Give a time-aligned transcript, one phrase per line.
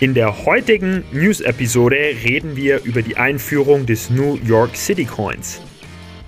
[0.00, 1.94] In der heutigen News-Episode
[2.24, 5.60] reden wir über die Einführung des New York City Coins.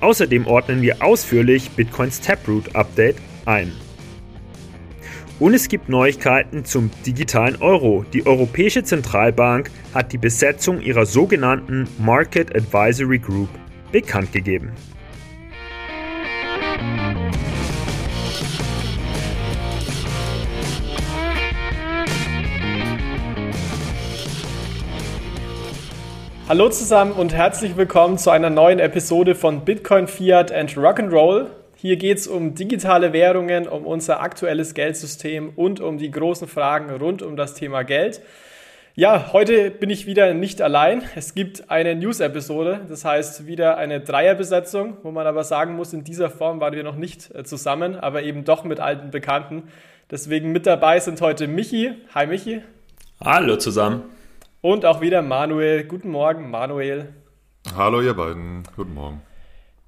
[0.02, 3.16] Außerdem ordnen wir ausführlich Bitcoins Taproot Update
[3.46, 3.72] ein.
[5.40, 8.04] Und es gibt Neuigkeiten zum digitalen Euro.
[8.12, 13.48] Die Europäische Zentralbank hat die Besetzung ihrer sogenannten Market Advisory Group
[13.90, 14.72] bekannt gegeben.
[26.52, 31.46] Hallo zusammen und herzlich willkommen zu einer neuen Episode von Bitcoin, Fiat and Rock'n'Roll.
[31.76, 36.90] Hier geht es um digitale Währungen, um unser aktuelles Geldsystem und um die großen Fragen
[36.90, 38.20] rund um das Thema Geld.
[38.94, 41.02] Ja, heute bin ich wieder nicht allein.
[41.16, 46.04] Es gibt eine News-Episode, das heißt wieder eine Dreierbesetzung, wo man aber sagen muss, in
[46.04, 49.70] dieser Form waren wir noch nicht äh, zusammen, aber eben doch mit alten Bekannten.
[50.10, 51.92] Deswegen mit dabei sind heute Michi.
[52.14, 52.60] Hi Michi.
[53.24, 54.02] Hallo zusammen.
[54.64, 55.82] Und auch wieder Manuel.
[55.82, 57.08] Guten Morgen, Manuel.
[57.74, 58.62] Hallo, ihr beiden.
[58.76, 59.20] Guten Morgen.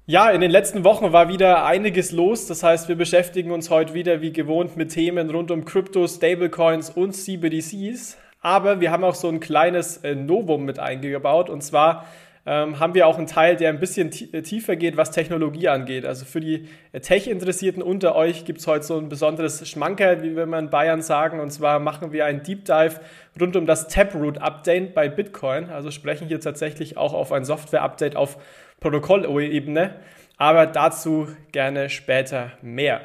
[0.05, 2.45] Ja, in den letzten Wochen war wieder einiges los.
[2.47, 6.89] Das heißt, wir beschäftigen uns heute wieder wie gewohnt mit Themen rund um Crypto, Stablecoins
[6.89, 8.17] und CBDCs.
[8.41, 11.49] Aber wir haben auch so ein kleines äh, Novum mit eingebaut.
[11.49, 12.05] Und zwar
[12.45, 16.05] ähm, haben wir auch einen Teil, der ein bisschen äh, tiefer geht, was Technologie angeht.
[16.05, 20.35] Also für die äh, Tech-Interessierten unter euch gibt es heute so ein besonderes Schmankerl, wie
[20.35, 21.39] wir in Bayern sagen.
[21.39, 22.99] Und zwar machen wir einen Deep Dive
[23.39, 25.69] rund um das Taproot-Update bei Bitcoin.
[25.69, 28.37] Also sprechen hier tatsächlich auch auf ein Software-Update auf
[28.79, 29.95] Protokollebene.
[30.37, 33.01] Aber dazu gerne später mehr.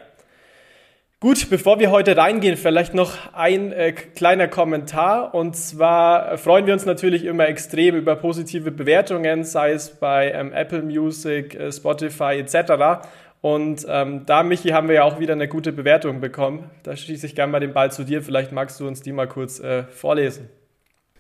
[1.22, 5.34] Gut, bevor wir heute reingehen, vielleicht noch ein äh, kleiner Kommentar.
[5.34, 10.50] Und zwar freuen wir uns natürlich immer extrem über positive Bewertungen, sei es bei ähm,
[10.54, 13.06] Apple Music, äh, Spotify etc.
[13.42, 16.70] Und ähm, da, Michi, haben wir ja auch wieder eine gute Bewertung bekommen.
[16.84, 18.22] Da schließe ich gerne mal den Ball zu dir.
[18.22, 20.48] Vielleicht magst du uns die mal kurz äh, vorlesen.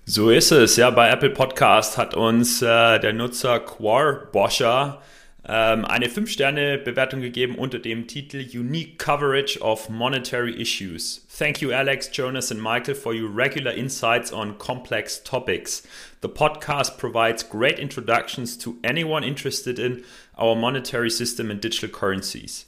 [0.06, 0.76] So ist es.
[0.76, 5.02] Ja, bei Apple Podcast hat uns äh, der Nutzer Quarboscher
[5.52, 11.26] ähm, eine 5-Sterne-Bewertung gegeben unter dem Titel Unique Coverage of Monetary Issues.
[11.28, 15.82] Thank you, Alex, Jonas, and Michael, for your regular insights on complex topics.
[16.20, 20.04] The podcast provides great introductions to anyone interested in
[20.38, 22.64] our monetary system and digital currencies.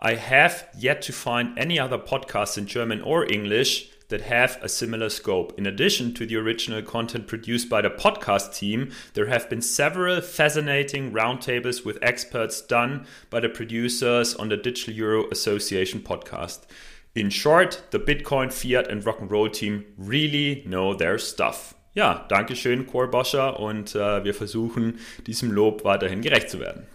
[0.00, 4.68] I have yet to find any other podcast in German or English that have a
[4.68, 5.52] similar scope.
[5.58, 10.20] In addition to the original content produced by the podcast team, there have been several
[10.20, 16.60] fascinating roundtables with experts done by the producers on the Digital Euro Association podcast.
[17.14, 21.74] In short, the Bitcoin, Fiat and Rock'n'Roll team really know their stuff.
[21.94, 24.98] Ja, danke schön, Core Boscher, und äh, wir versuchen,
[25.28, 26.88] diesem Lob weiterhin gerecht zu werden.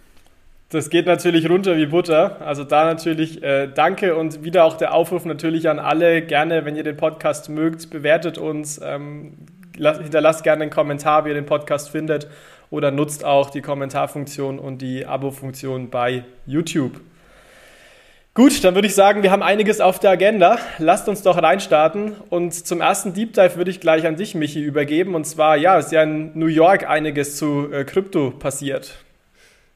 [0.70, 2.36] Das geht natürlich runter wie Butter.
[2.46, 6.22] Also da natürlich äh, danke und wieder auch der Aufruf natürlich an alle.
[6.22, 9.32] Gerne, wenn ihr den Podcast mögt, bewertet uns, ähm,
[9.76, 12.28] hinterlasst gerne einen Kommentar, wie ihr den Podcast findet
[12.70, 17.00] oder nutzt auch die Kommentarfunktion und die Abo-Funktion bei YouTube.
[18.34, 20.56] Gut, dann würde ich sagen, wir haben einiges auf der Agenda.
[20.78, 22.12] Lasst uns doch reinstarten.
[22.28, 25.16] Und zum ersten Deep Dive würde ich gleich an dich, Michi, übergeben.
[25.16, 28.94] Und zwar, ja, ist ja in New York einiges zu äh, Krypto passiert.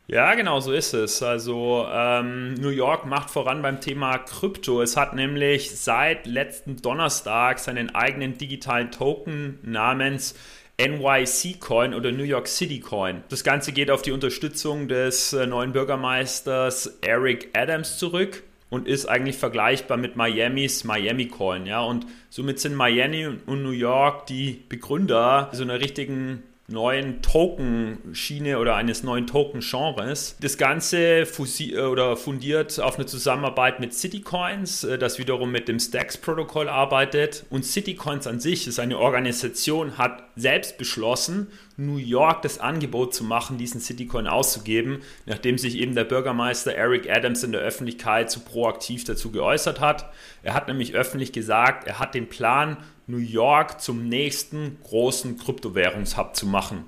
[0.06, 1.22] Ja, genau so ist es.
[1.22, 4.82] Also ähm, New York macht voran beim Thema Krypto.
[4.82, 10.34] Es hat nämlich seit letzten Donnerstag seinen eigenen digitalen Token namens
[10.78, 13.22] NYC Coin oder New York City Coin.
[13.30, 19.06] Das Ganze geht auf die Unterstützung des äh, neuen Bürgermeisters Eric Adams zurück und ist
[19.06, 21.64] eigentlich vergleichbar mit Miamis Miami Coin.
[21.64, 21.80] Ja?
[21.80, 28.74] Und somit sind Miami und New York die Begründer so einer richtigen neuen Token-Schiene oder
[28.76, 30.36] eines neuen Token-Genres.
[30.40, 35.78] Das Ganze fusi oder fundiert auf eine Zusammenarbeit mit Citycoins, äh, das wiederum mit dem
[35.78, 37.44] Stacks-Protokoll arbeitet.
[37.50, 43.24] Und Citycoins an sich ist eine Organisation, hat selbst beschlossen, New York das Angebot zu
[43.24, 48.40] machen, diesen Citycoin auszugeben, nachdem sich eben der Bürgermeister Eric Adams in der Öffentlichkeit so
[48.40, 50.12] proaktiv dazu geäußert hat.
[50.42, 52.76] Er hat nämlich öffentlich gesagt, er hat den Plan,
[53.06, 56.84] New York zum nächsten großen Kryptowährungshub zu machen.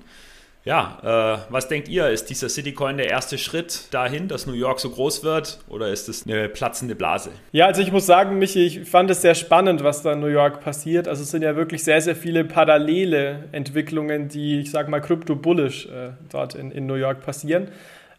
[0.67, 2.09] Ja, äh, was denkt ihr?
[2.09, 6.09] Ist dieser Citycoin der erste Schritt dahin, dass New York so groß wird oder ist
[6.09, 7.29] es eine platzende Blase?
[7.53, 10.27] Ja, also ich muss sagen, Michi, ich fand es sehr spannend, was da in New
[10.27, 11.07] York passiert.
[11.07, 15.85] Also es sind ja wirklich sehr, sehr viele parallele Entwicklungen, die, ich sag mal, krypto-bullish
[15.85, 17.69] äh, dort in, in New York passieren.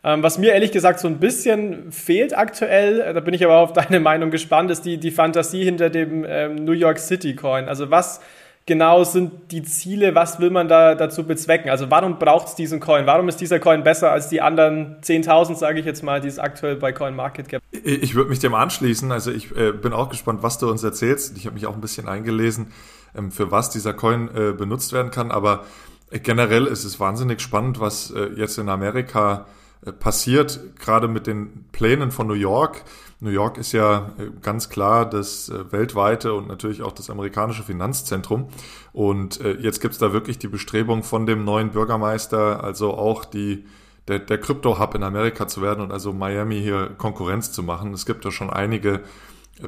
[0.03, 3.59] Ähm, was mir ehrlich gesagt so ein bisschen fehlt aktuell, äh, da bin ich aber
[3.59, 7.69] auf deine Meinung gespannt, ist die, die Fantasie hinter dem ähm, New York City Coin.
[7.69, 8.23] Also was
[8.69, 11.71] genau sind die Ziele, was will man da dazu bezwecken?
[11.71, 13.07] Also warum braucht es diesen Coin?
[13.07, 16.39] Warum ist dieser Coin besser als die anderen 10.000, sage ich jetzt mal, die es
[16.39, 17.61] aktuell bei CoinMarketCap?
[17.73, 19.11] Ich, ich würde mich dem anschließen.
[19.11, 21.37] Also ich äh, bin auch gespannt, was du uns erzählst.
[21.37, 22.69] Ich habe mich auch ein bisschen eingelesen.
[23.17, 25.31] ähm, für was dieser Coin äh, benutzt werden kann.
[25.31, 25.65] Aber
[26.11, 29.47] äh, generell ist es wahnsinnig spannend, was äh, jetzt in Amerika
[29.85, 32.85] äh, passiert, gerade mit den Plänen von New York.
[33.21, 37.63] New York ist ja äh, ganz klar das äh, weltweite und natürlich auch das amerikanische
[37.63, 38.49] Finanzzentrum.
[38.93, 43.65] Und jetzt gibt es da wirklich die Bestrebung von dem neuen Bürgermeister, also auch die
[44.09, 47.93] der, der Crypto-Hub in Amerika zu werden und also Miami hier Konkurrenz zu machen.
[47.93, 49.03] Es gibt da schon einige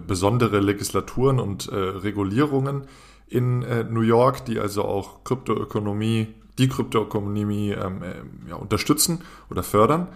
[0.06, 2.84] besondere Legislaturen und äh, Regulierungen
[3.28, 9.62] in äh, New York, die also auch Kryptoökonomie, die Kryptoökonomie ähm, äh, ja, unterstützen oder
[9.62, 10.08] fördern.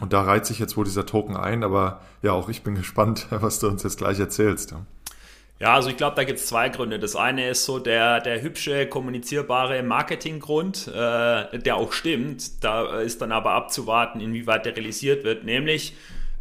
[0.00, 3.26] Und da reiht sich jetzt wohl dieser Token ein, aber ja, auch ich bin gespannt,
[3.30, 4.74] was du uns jetzt gleich erzählst.
[5.58, 5.74] Ja.
[5.74, 6.98] Also ich glaube, da gibt es zwei Gründe.
[6.98, 12.62] Das eine ist so der, der hübsche, kommunizierbare Marketinggrund, äh, der auch stimmt.
[12.62, 15.44] Da ist dann aber abzuwarten, inwieweit der realisiert wird.
[15.44, 15.94] Nämlich,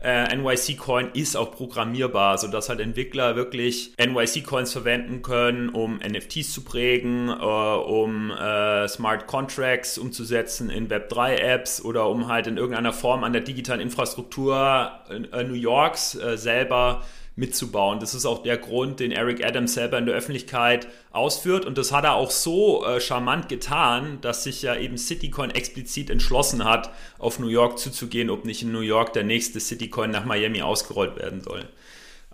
[0.06, 5.98] äh, NYC Coin ist auch programmierbar, sodass halt Entwickler wirklich NYC Coins verwenden können, um
[5.98, 12.46] NFTs zu prägen, äh, um äh, Smart Contracts umzusetzen in Web3 Apps oder um halt
[12.46, 17.02] in irgendeiner Form an der digitalen Infrastruktur äh, New Yorks äh, selber
[17.36, 18.00] mitzubauen.
[18.00, 21.66] Das ist auch der Grund, den Eric Adams selber in der Öffentlichkeit ausführt.
[21.66, 26.10] Und das hat er auch so äh, charmant getan, dass sich ja eben Citycoin explizit
[26.10, 30.26] entschlossen hat, auf New York zuzugehen, ob nicht in New York der nächste Citycoin nach
[30.26, 31.66] Miami ausgerollt werden soll.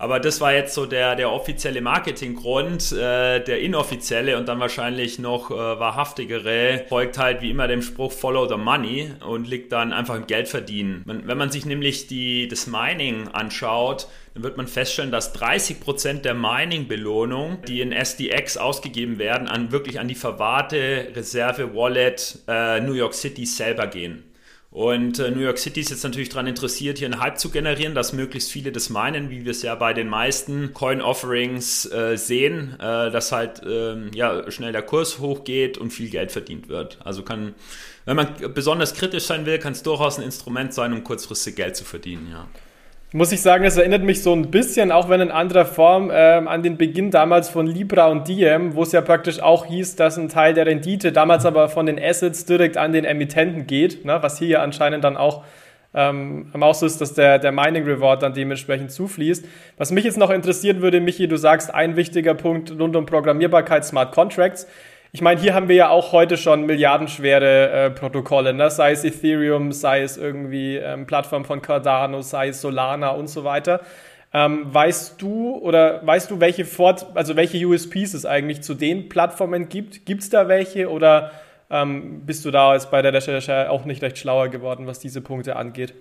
[0.01, 2.91] Aber das war jetzt so der, der offizielle Marketinggrund.
[2.91, 8.11] Äh, der inoffizielle und dann wahrscheinlich noch äh, wahrhaftigere folgt halt wie immer dem Spruch
[8.11, 11.03] Follow the Money und liegt dann einfach im Geldverdienen.
[11.05, 16.21] Man, wenn man sich nämlich die, das Mining anschaut, dann wird man feststellen, dass 30%
[16.21, 22.93] der Mining-Belohnung, die in SDX ausgegeben werden, an wirklich an die verwahrte Reserve-Wallet äh, New
[22.93, 24.30] York City selber gehen.
[24.71, 27.93] Und äh, New York City ist jetzt natürlich daran interessiert, hier einen Hype zu generieren,
[27.93, 32.79] dass möglichst viele das meinen, wie wir es ja bei den meisten Coin-Offerings äh, sehen,
[32.79, 36.99] äh, dass halt ähm, ja, schnell der Kurs hochgeht und viel Geld verdient wird.
[37.03, 37.53] Also kann,
[38.05, 41.75] wenn man besonders kritisch sein will, kann es durchaus ein Instrument sein, um kurzfristig Geld
[41.75, 42.47] zu verdienen, ja
[43.13, 46.47] muss ich sagen, es erinnert mich so ein bisschen, auch wenn in anderer Form, ähm,
[46.47, 50.17] an den Beginn damals von Libra und Diem, wo es ja praktisch auch hieß, dass
[50.17, 54.19] ein Teil der Rendite damals aber von den Assets direkt an den Emittenten geht, ne,
[54.21, 55.43] was hier ja anscheinend dann auch
[55.93, 59.45] ähm, auch so ist, dass der, der Mining Reward dann dementsprechend zufließt.
[59.77, 63.83] Was mich jetzt noch interessieren würde, Michi, du sagst, ein wichtiger Punkt rund um Programmierbarkeit
[63.83, 64.67] Smart Contracts.
[65.13, 68.71] Ich meine, hier haben wir ja auch heute schon milliardenschwere äh, Protokolle, ne?
[68.71, 73.43] sei es Ethereum, sei es irgendwie ähm, Plattform von Cardano, sei es Solana und so
[73.43, 73.81] weiter.
[74.33, 79.09] Ähm, weißt du oder weißt du, welche Fort also welche USPs es eigentlich zu den
[79.09, 80.05] Plattformen gibt?
[80.05, 81.31] Gibt es da welche oder
[81.69, 85.19] ähm, bist du da jetzt bei der Recherche auch nicht recht schlauer geworden, was diese
[85.19, 85.93] Punkte angeht?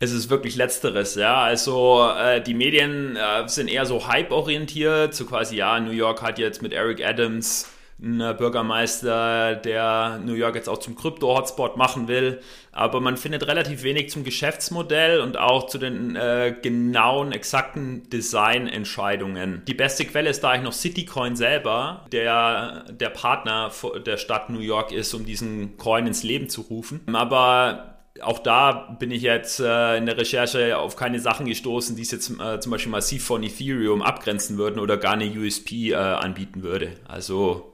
[0.00, 1.36] Es ist wirklich letzteres, ja.
[1.36, 6.40] Also äh, die Medien äh, sind eher so hype-orientiert, so quasi, ja, New York hat
[6.40, 7.70] jetzt mit Eric Adams
[8.02, 12.40] ein Bürgermeister, der New York jetzt auch zum Krypto-Hotspot machen will.
[12.72, 19.62] Aber man findet relativ wenig zum Geschäftsmodell und auch zu den äh, genauen, exakten Designentscheidungen.
[19.66, 23.70] Die beste Quelle ist da eigentlich noch Citycoin selber, der der Partner
[24.06, 27.00] der Stadt New York ist, um diesen Coin ins Leben zu rufen.
[27.12, 27.90] Aber
[28.22, 32.10] auch da bin ich jetzt äh, in der Recherche auf keine Sachen gestoßen, die es
[32.10, 36.62] jetzt äh, zum Beispiel massiv von Ethereum abgrenzen würden oder gar eine USP äh, anbieten
[36.62, 36.92] würde.
[37.06, 37.69] Also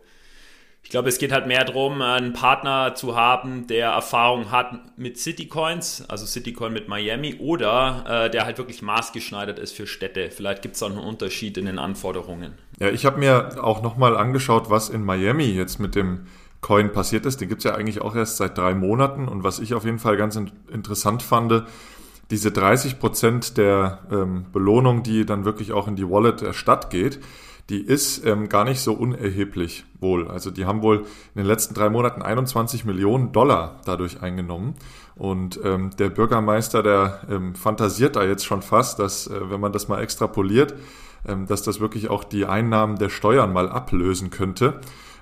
[0.86, 5.18] ich glaube, es geht halt mehr darum, einen Partner zu haben, der Erfahrung hat mit
[5.18, 10.30] Citycoins, also Citycoin mit Miami, oder äh, der halt wirklich maßgeschneidert ist für Städte.
[10.30, 12.52] Vielleicht gibt es auch einen Unterschied in den Anforderungen.
[12.78, 16.28] Ja, ich habe mir auch nochmal angeschaut, was in Miami jetzt mit dem
[16.60, 17.40] Coin passiert ist.
[17.40, 19.26] Den gibt es ja eigentlich auch erst seit drei Monaten.
[19.26, 21.64] Und was ich auf jeden Fall ganz in interessant fand,
[22.30, 26.90] diese 30 Prozent der ähm, Belohnung, die dann wirklich auch in die Wallet der Stadt
[26.90, 27.18] geht,
[27.68, 30.28] die ist ähm, gar nicht so unerheblich wohl.
[30.28, 34.74] Also die haben wohl in den letzten drei Monaten 21 Millionen Dollar dadurch eingenommen.
[35.16, 39.72] Und ähm, der Bürgermeister, der ähm, fantasiert da jetzt schon fast, dass, äh, wenn man
[39.72, 40.74] das mal extrapoliert,
[41.26, 44.80] ähm, dass das wirklich auch die Einnahmen der Steuern mal ablösen könnte.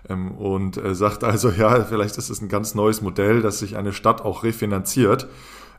[0.09, 3.77] Ähm, und äh, sagt also, ja, vielleicht ist es ein ganz neues Modell, dass sich
[3.77, 5.29] eine Stadt auch refinanziert.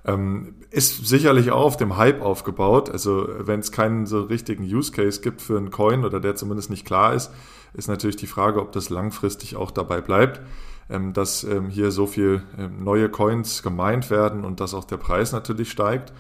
[0.06, 2.90] Ähm, ist sicherlich auch auf dem Hype aufgebaut.
[2.90, 6.70] Also wenn es keinen so richtigen Use Case gibt für einen Coin oder der zumindest
[6.70, 7.32] nicht klar ist,
[7.74, 10.42] ist natürlich die Frage, ob das langfristig auch dabei bleibt,
[10.90, 14.98] ähm, dass ähm, hier so viel ähm, neue Coins gemeint werden und dass auch der
[14.98, 16.14] Preis natürlich steigt.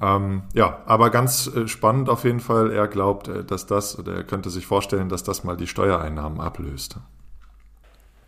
[0.00, 2.72] Ähm, ja, aber ganz äh, spannend auf jeden Fall.
[2.72, 6.40] Er glaubt, äh, dass das, oder er könnte sich vorstellen, dass das mal die Steuereinnahmen
[6.40, 6.98] ablöst.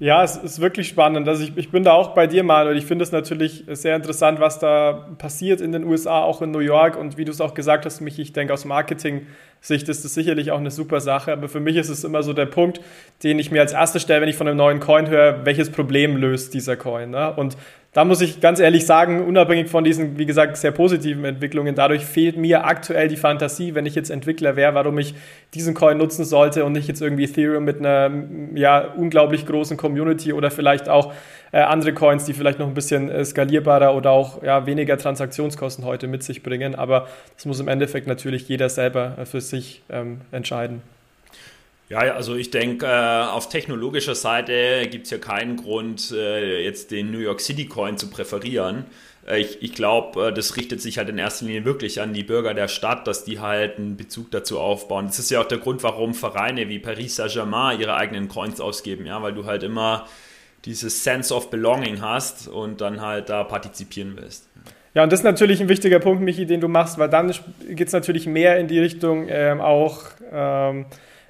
[0.00, 1.28] Ja, es ist wirklich spannend.
[1.28, 2.76] Also ich, ich bin da auch bei dir, Manuel.
[2.76, 6.58] Ich finde es natürlich sehr interessant, was da passiert in den USA, auch in New
[6.58, 6.96] York.
[6.96, 10.50] Und wie du es auch gesagt hast, mich, ich denke, aus Marketing-Sicht ist das sicherlich
[10.50, 11.32] auch eine super Sache.
[11.32, 12.80] Aber für mich ist es immer so der Punkt,
[13.22, 16.16] den ich mir als erstes stelle, wenn ich von einem neuen Coin höre, welches Problem
[16.16, 17.10] löst dieser Coin.
[17.10, 17.32] Ne?
[17.32, 17.56] Und
[17.94, 22.04] da muss ich ganz ehrlich sagen, unabhängig von diesen, wie gesagt, sehr positiven Entwicklungen, dadurch
[22.04, 25.14] fehlt mir aktuell die Fantasie, wenn ich jetzt Entwickler wäre, warum ich
[25.54, 28.10] diesen Coin nutzen sollte und nicht jetzt irgendwie Ethereum mit einer
[28.56, 31.12] ja, unglaublich großen Community oder vielleicht auch
[31.52, 35.84] äh, andere Coins, die vielleicht noch ein bisschen äh, skalierbarer oder auch ja, weniger Transaktionskosten
[35.84, 36.74] heute mit sich bringen.
[36.74, 40.82] Aber das muss im Endeffekt natürlich jeder selber äh, für sich ähm, entscheiden.
[41.94, 46.90] Ja, also ich denke, äh, auf technologischer Seite gibt es ja keinen Grund, äh, jetzt
[46.90, 48.86] den New York City Coin zu präferieren.
[49.28, 52.52] Äh, ich, ich glaube, das richtet sich halt in erster Linie wirklich an die Bürger
[52.52, 55.06] der Stadt, dass die halt einen Bezug dazu aufbauen.
[55.06, 59.06] Das ist ja auch der Grund, warum Vereine wie Paris Saint-Germain ihre eigenen Coins ausgeben,
[59.06, 60.08] ja, weil du halt immer
[60.64, 64.48] dieses Sense of Belonging hast und dann halt da partizipieren willst.
[64.94, 67.32] Ja, und das ist natürlich ein wichtiger Punkt, Michi, den du machst, weil dann
[67.68, 70.02] geht es natürlich mehr in die Richtung ähm, auch.
[70.32, 70.86] Ähm,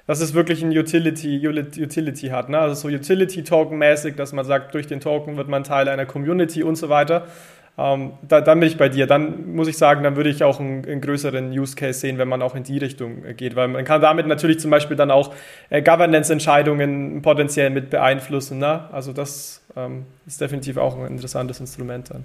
[0.07, 2.49] dass es wirklich ein Utility, Utility hat.
[2.49, 2.59] Ne?
[2.59, 6.75] Also so Utility-Token-mäßig, dass man sagt, durch den Token wird man Teil einer Community und
[6.75, 7.25] so weiter.
[7.77, 9.05] Ähm, da, dann bin ich bei dir.
[9.05, 12.27] Dann muss ich sagen, dann würde ich auch einen, einen, größeren Use Case sehen, wenn
[12.27, 15.11] man auch in die Richtung äh, geht, weil man kann damit natürlich zum Beispiel dann
[15.11, 15.33] auch
[15.69, 18.59] äh, Governance-Entscheidungen potenziell mit beeinflussen.
[18.59, 18.87] Ne?
[18.93, 22.23] Also das ähm, ist definitiv auch ein interessantes Instrument dann.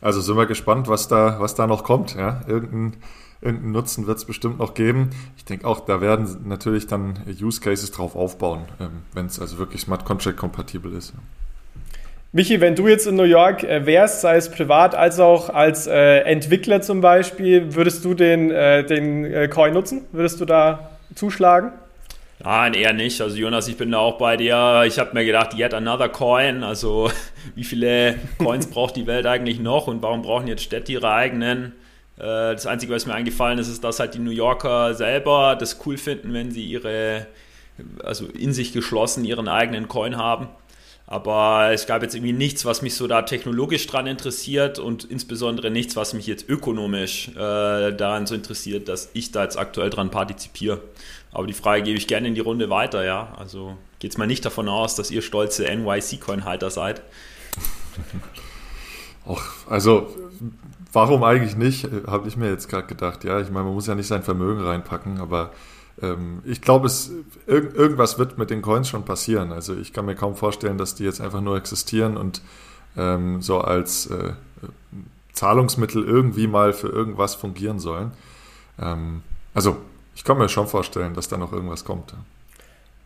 [0.00, 2.16] Also sind wir gespannt, was da, was da noch kommt.
[2.16, 2.42] Ja?
[2.46, 3.00] Irgendein
[3.40, 5.10] irgendeinen Nutzen wird es bestimmt noch geben.
[5.36, 9.58] Ich denke auch, da werden natürlich dann Use Cases drauf aufbauen, ähm, wenn es also
[9.58, 11.12] wirklich Smart Contract kompatibel ist.
[12.32, 15.86] Michi, wenn du jetzt in New York äh, wärst, sei es privat als auch als
[15.86, 20.02] äh, Entwickler zum Beispiel, würdest du den, äh, den äh, Coin nutzen?
[20.12, 21.72] Würdest du da zuschlagen?
[22.40, 23.20] Nein, eher nicht.
[23.20, 24.84] Also Jonas, ich bin da auch bei dir.
[24.86, 26.62] Ich habe mir gedacht, yet another coin.
[26.62, 27.10] Also
[27.54, 31.72] wie viele Coins braucht die Welt eigentlich noch und warum brauchen jetzt Städte ihre eigenen?
[32.18, 35.78] Äh, das Einzige, was mir eingefallen ist, ist, dass halt die New Yorker selber das
[35.86, 37.26] cool finden, wenn sie ihre,
[38.02, 40.48] also in sich geschlossen ihren eigenen Coin haben.
[41.06, 45.70] Aber es gab jetzt irgendwie nichts, was mich so da technologisch dran interessiert und insbesondere
[45.70, 50.10] nichts, was mich jetzt ökonomisch äh, daran so interessiert, dass ich da jetzt aktuell dran
[50.10, 50.82] partizipiere.
[51.32, 53.32] Aber die Frage gebe ich gerne in die Runde weiter, ja.
[53.38, 57.00] Also geht es mal nicht davon aus, dass ihr stolze NYC-Coin-Halter seid.
[59.26, 60.14] Och, also
[60.92, 63.24] warum eigentlich nicht, äh, habe ich mir jetzt gerade gedacht.
[63.24, 65.50] Ja, ich meine, man muss ja nicht sein Vermögen reinpacken, aber
[66.00, 66.90] ähm, ich glaube,
[67.46, 69.52] irg irgendwas wird mit den Coins schon passieren.
[69.52, 72.42] Also ich kann mir kaum vorstellen, dass die jetzt einfach nur existieren und
[72.96, 74.32] ähm, so als äh,
[75.32, 78.12] Zahlungsmittel irgendwie mal für irgendwas fungieren sollen.
[78.80, 79.22] Ähm,
[79.54, 79.76] also
[80.14, 82.12] ich kann mir schon vorstellen, dass da noch irgendwas kommt.
[82.12, 82.18] Ja.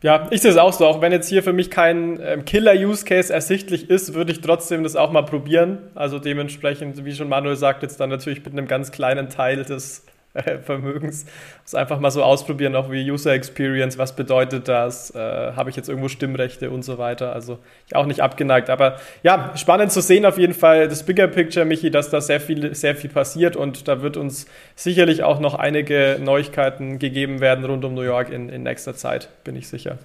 [0.02, 0.86] Ja, ich sehe es auch so.
[0.86, 4.96] Auch wenn jetzt hier für mich kein ähm, Killer-Use-Case ersichtlich ist, würde ich trotzdem das
[4.96, 5.78] auch mal probieren.
[5.94, 10.04] Also dementsprechend, wie schon Manuel sagt, jetzt dann natürlich mit einem ganz kleinen Teil des
[10.62, 11.26] Vermögens.
[11.62, 15.76] Das einfach mal so ausprobieren, auch wie User Experience, was bedeutet das, äh, habe ich
[15.76, 17.34] jetzt irgendwo Stimmrechte und so weiter.
[17.34, 18.70] Also ich auch nicht abgeneigt.
[18.70, 22.40] Aber ja, spannend zu sehen auf jeden Fall das Bigger Picture, Michi, dass da sehr
[22.40, 27.64] viel, sehr viel passiert und da wird uns sicherlich auch noch einige Neuigkeiten gegeben werden
[27.64, 29.98] rund um New York in, in nächster Zeit, bin ich sicher.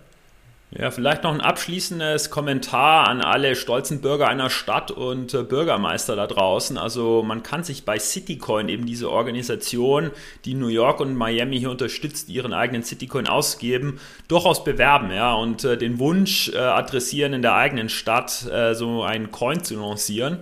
[0.69, 6.17] Ja, vielleicht noch ein abschließendes Kommentar an alle stolzen Bürger einer Stadt und äh, Bürgermeister
[6.17, 6.77] da draußen.
[6.77, 10.11] Also man kann sich bei Citycoin, eben diese Organisation,
[10.43, 15.63] die New York und Miami hier unterstützt, ihren eigenen Citycoin ausgeben, durchaus bewerben ja, und
[15.63, 20.39] äh, den Wunsch äh, adressieren, in der eigenen Stadt äh, so einen Coin zu lancieren.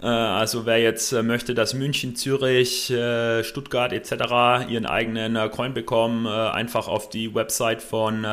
[0.00, 2.84] Äh, also wer jetzt äh, möchte, dass München, Zürich,
[3.42, 4.70] Stuttgart etc.
[4.70, 8.24] ihren eigenen Coin bekommen, einfach auf die Website von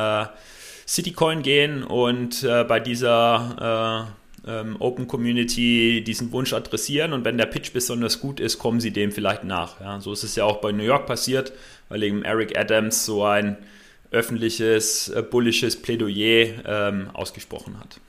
[0.86, 4.06] Citycoin gehen und äh, bei dieser
[4.46, 8.80] äh, ähm, Open Community diesen Wunsch adressieren und wenn der Pitch besonders gut ist, kommen
[8.80, 9.80] sie dem vielleicht nach.
[9.80, 11.52] Ja, so ist es ja auch bei New York passiert,
[11.88, 13.56] weil eben Eric Adams so ein
[14.10, 18.00] öffentliches, äh, bullisches Plädoyer ähm, ausgesprochen hat.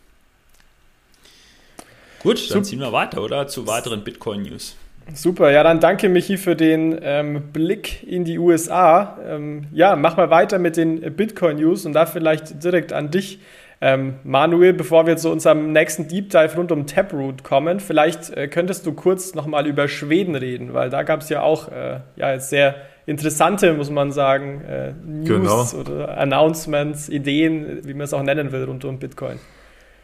[2.20, 3.48] Gut, dann ziehen wir weiter, oder?
[3.48, 4.76] Zu weiteren Bitcoin-News.
[5.14, 9.18] Super, ja, dann danke Michi für den ähm, Blick in die USA.
[9.26, 13.40] Ähm, ja, mach mal weiter mit den Bitcoin-News und da vielleicht direkt an dich,
[13.82, 17.80] ähm, Manuel, bevor wir zu unserem nächsten Deep Dive rund um Taproot kommen.
[17.80, 21.72] Vielleicht äh, könntest du kurz nochmal über Schweden reden, weil da gab es ja auch
[21.72, 25.82] äh, ja, jetzt sehr interessante, muss man sagen, äh, News genau.
[25.82, 29.40] oder Announcements, Ideen, wie man es auch nennen will, rund um Bitcoin.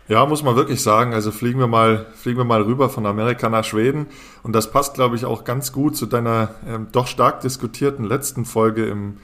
[0.08, 1.14] Ja, muss man wirklich sagen.
[1.14, 4.08] Also fliegen wir mal, fliegen wir mal rüber von Amerika nach Schweden.
[4.44, 8.46] Und das passt, glaube ich, auch ganz gut zu deiner ähm, doch stark diskutierten letzten
[8.46, 9.18] Folge im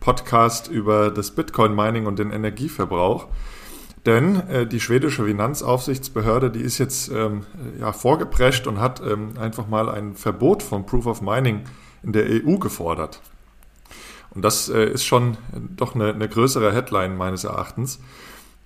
[0.00, 3.28] Podcast über das Bitcoin-Mining und den Energieverbrauch.
[4.04, 7.44] Denn äh, die schwedische Finanzaufsichtsbehörde, die ist jetzt ähm,
[7.78, 11.60] ja, vorgeprescht und hat ähm, einfach mal ein Verbot von Proof of Mining
[12.02, 13.20] in der EU gefordert.
[14.30, 15.36] Und das äh, ist schon
[15.76, 18.00] doch eine, eine, größere Headline meines Erachtens.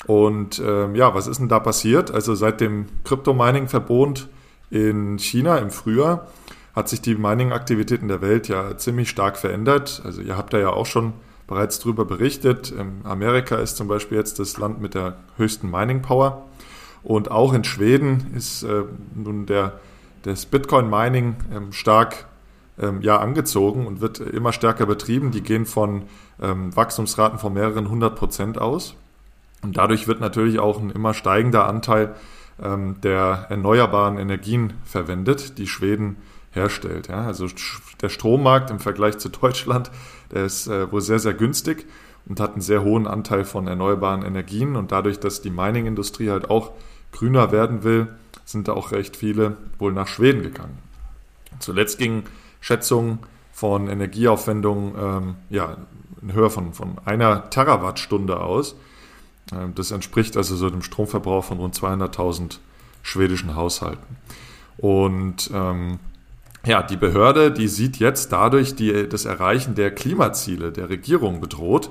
[0.05, 2.11] Und ähm, ja, was ist denn da passiert?
[2.11, 4.29] Also seit dem Crypto-Mining-Verbot
[4.71, 6.26] in China im Frühjahr
[6.75, 10.03] hat sich die Mining-Aktivitäten der Welt ja ziemlich stark verändert.
[10.05, 11.15] Also ihr habt da ja auch schon
[11.47, 12.75] bereits darüber berichtet.
[12.79, 16.45] Ähm, Amerika ist zum Beispiel jetzt das Land mit der höchsten Mining Power.
[17.03, 18.83] Und auch in Schweden ist äh,
[19.15, 19.81] nun der,
[20.23, 22.26] das Bitcoin-Mining ähm, stark
[22.79, 25.31] ähm, ja, angezogen und wird immer stärker betrieben.
[25.31, 26.03] Die gehen von
[26.43, 28.97] ähm, Wachstumsraten von mehreren hundert Prozent aus.
[29.67, 32.15] Und dadurch wird natürlich auch ein immer steigender Anteil
[32.63, 36.19] ähm, der erneuerbaren Energien verwendet, die Schweden
[36.53, 37.09] herstellt.
[37.09, 37.27] Ja?
[37.27, 37.49] Also
[38.01, 39.91] der Strommarkt im Vergleich zu Deutschland,
[40.33, 41.85] der ist äh, wohl sehr, sehr günstig
[42.27, 44.77] und hat einen sehr hohen Anteil von erneuerbaren Energien.
[44.77, 46.71] Und dadurch, dass die Mining-Industrie halt auch
[47.11, 48.07] grüner werden will,
[48.45, 50.79] sind da auch recht viele wohl nach Schweden gegangen.
[51.59, 52.23] Zuletzt gingen
[52.61, 53.19] Schätzungen
[53.53, 55.77] von Energieaufwendungen ähm, ja,
[56.23, 58.77] in Höhe von, von einer Terawattstunde aus.
[59.53, 62.59] Ähm, das entspricht also so dem Stromverbrauch von rund 200.000
[63.03, 64.17] schwedischen Haushalten.
[64.79, 65.99] Und ähm,
[66.65, 71.91] ja, die Behörde, die sieht jetzt dadurch die, das Erreichen der Klimaziele der Regierung bedroht,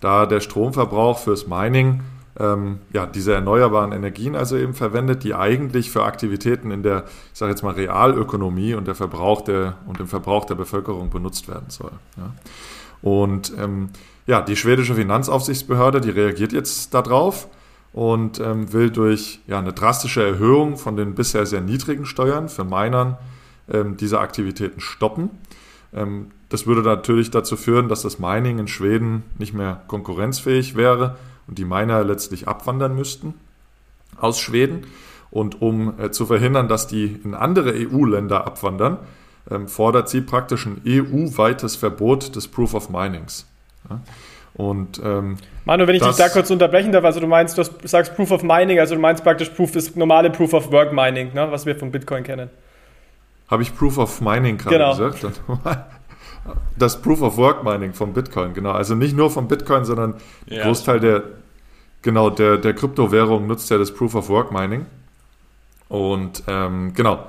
[0.00, 2.00] da der Stromverbrauch fürs Mining
[2.38, 7.38] ähm, ja, diese erneuerbaren Energien also eben verwendet, die eigentlich für Aktivitäten in der, ich
[7.38, 11.68] sage jetzt mal, Realökonomie und der Verbrauch der und dem Verbrauch der Bevölkerung benutzt werden
[11.68, 11.92] soll.
[12.16, 12.32] Ja.
[13.02, 13.90] Und ähm,
[14.26, 17.48] ja, die schwedische Finanzaufsichtsbehörde, die reagiert jetzt darauf
[17.92, 22.64] und ähm, will durch ja, eine drastische Erhöhung von den bisher sehr niedrigen Steuern für
[22.64, 23.18] Minern
[23.70, 25.30] ähm, diese Aktivitäten stoppen.
[25.92, 31.16] Ähm, das würde natürlich dazu führen, dass das Mining in Schweden nicht mehr konkurrenzfähig wäre
[31.46, 33.34] und die Miner letztlich abwandern müssten
[34.18, 34.86] aus Schweden.
[35.30, 38.98] Und um äh, zu verhindern, dass die in andere EU-Länder abwandern,
[39.50, 43.46] ähm, fordert sie praktisch ein EU-weites Verbot des Proof of Minings.
[43.88, 44.00] Ja?
[44.54, 48.14] Und, ähm, Manu, wenn ich dich da kurz unterbrechen darf, also du meinst, du sagst
[48.14, 51.50] Proof of Mining, also du meinst praktisch Proof, das normale Proof of Work Mining, ne,
[51.50, 52.50] was wir von Bitcoin kennen.
[53.48, 55.10] Habe ich Proof of Mining gerade genau.
[55.10, 55.40] gesagt?
[56.76, 58.72] Das Proof of Work Mining von Bitcoin, genau.
[58.72, 60.14] Also nicht nur von Bitcoin, sondern
[60.46, 60.64] ja.
[60.64, 61.22] Großteil der,
[62.02, 64.86] genau, der, der Kryptowährung nutzt ja das Proof of Work Mining.
[65.88, 67.24] Und ähm, genau,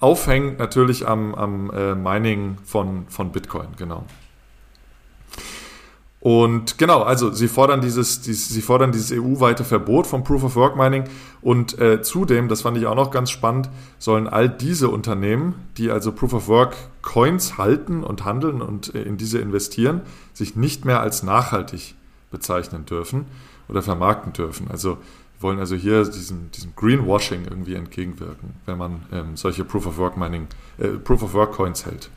[0.00, 4.04] aufhängt natürlich am, am äh, Mining von, von Bitcoin, genau.
[6.26, 10.56] Und genau, also sie fordern dieses, dieses sie fordern dieses EU-weite Verbot von Proof of
[10.56, 11.04] Work Mining
[11.40, 15.88] und äh, zudem, das fand ich auch noch ganz spannend, sollen all diese Unternehmen, die
[15.88, 20.00] also Proof of Work Coins halten und handeln und äh, in diese investieren,
[20.32, 21.94] sich nicht mehr als nachhaltig
[22.32, 23.26] bezeichnen dürfen
[23.68, 24.66] oder vermarkten dürfen.
[24.68, 24.98] Also
[25.38, 30.16] wollen also hier diesem, diesem Greenwashing irgendwie entgegenwirken, wenn man ähm, solche Proof of Work
[30.16, 32.10] Mining, äh, Proof of Work Coins hält.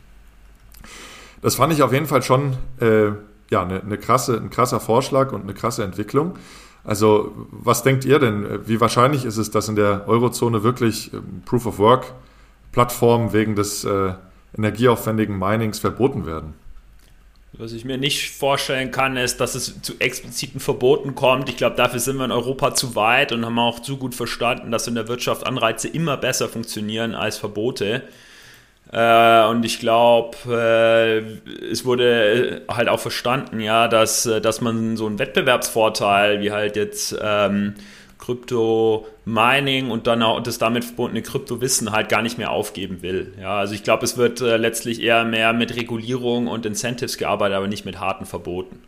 [1.44, 3.12] Das fand ich auf jeden Fall schon äh,
[3.50, 6.38] ja, eine, eine krasse, ein krasser Vorschlag und eine krasse Entwicklung.
[6.84, 8.68] Also, was denkt ihr denn?
[8.68, 12.14] Wie wahrscheinlich ist es, dass in der Eurozone wirklich ähm, Proof of Work
[12.72, 14.14] Plattformen wegen des äh,
[14.58, 16.54] energieaufwendigen Minings verboten werden?
[17.54, 21.50] Was ich mir nicht vorstellen kann, ist, dass es zu expliziten Verboten kommt.
[21.50, 24.72] Ich glaube, dafür sind wir in Europa zu weit und haben auch zu gut verstanden,
[24.72, 28.04] dass in der Wirtschaft Anreize immer besser funktionieren als Verbote.
[28.92, 31.20] Äh, und ich glaube, äh,
[31.72, 36.76] es wurde halt auch verstanden, ja, dass, äh, dass man so einen Wettbewerbsvorteil wie halt
[36.76, 37.76] jetzt ähm,
[38.18, 43.34] Krypto-Mining und dann auch das damit verbundene Kryptowissen halt gar nicht mehr aufgeben will.
[43.40, 47.58] Ja, also ich glaube, es wird äh, letztlich eher mehr mit Regulierung und Incentives gearbeitet,
[47.58, 48.82] aber nicht mit harten Verboten.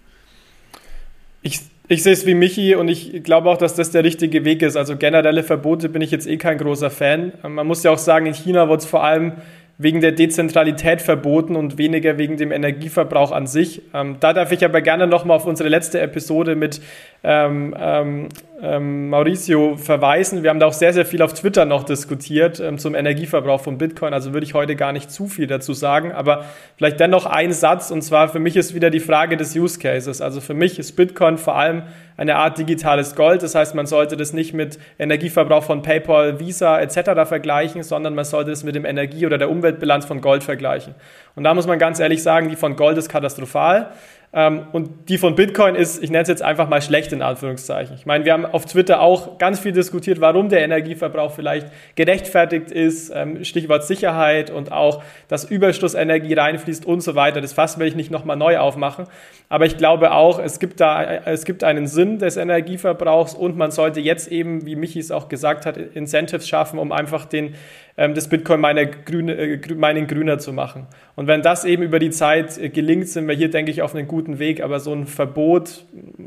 [1.44, 4.62] Ich, ich sehe es wie Michi und ich glaube auch, dass das der richtige Weg
[4.64, 4.76] ist.
[4.76, 7.34] Also generelle Verbote bin ich jetzt eh kein großer Fan.
[7.44, 9.34] Man muss ja auch sagen, in China wird es vor allem
[9.78, 13.82] wegen der Dezentralität verboten und weniger wegen dem Energieverbrauch an sich.
[13.94, 16.82] Ähm, da darf ich aber gerne nochmal auf unsere letzte Episode mit
[17.24, 18.30] ähm, ähm,
[18.64, 20.42] ähm, Mauricio verweisen.
[20.42, 23.78] Wir haben da auch sehr, sehr viel auf Twitter noch diskutiert ähm, zum Energieverbrauch von
[23.78, 24.14] Bitcoin.
[24.14, 26.46] Also würde ich heute gar nicht zu viel dazu sagen, aber
[26.78, 30.22] vielleicht dennoch ein Satz und zwar für mich ist wieder die Frage des Use Cases.
[30.22, 31.84] Also für mich ist Bitcoin vor allem
[32.18, 33.44] eine Art digitales Gold.
[33.44, 37.28] Das heißt, man sollte das nicht mit Energieverbrauch von PayPal, Visa etc.
[37.28, 40.96] vergleichen, sondern man sollte es mit dem Energie- oder der Umweltbilanz von Gold vergleichen.
[41.36, 43.92] Und da muss man ganz ehrlich sagen, die von Gold ist katastrophal.
[44.34, 47.96] Ähm, und die von Bitcoin ist, ich nenne es jetzt einfach mal schlecht in Anführungszeichen.
[47.98, 52.72] Ich meine, wir haben auf Twitter auch ganz viel diskutiert, warum der Energieverbrauch vielleicht gerechtfertigt
[52.72, 57.42] ist, ähm, Stichwort Sicherheit und auch, dass Überschussenergie reinfließt und so weiter.
[57.42, 59.06] Das Fass will ich nicht nochmal neu aufmachen.
[59.50, 63.72] Aber ich glaube auch, es gibt da, es gibt einen Sinn des Energieverbrauchs und man
[63.72, 67.56] sollte jetzt eben, wie Michi es auch gesagt hat, Incentives schaffen, um einfach den,
[67.98, 70.88] ähm, das Bitcoin Mining grüne, äh, Mining grüner zu machen.
[71.16, 73.94] Und wenn das eben über die Zeit äh, gelingt, sind wir hier, denke ich, auf
[73.94, 74.62] einem guten Weg.
[74.62, 75.86] Aber so ein Verbot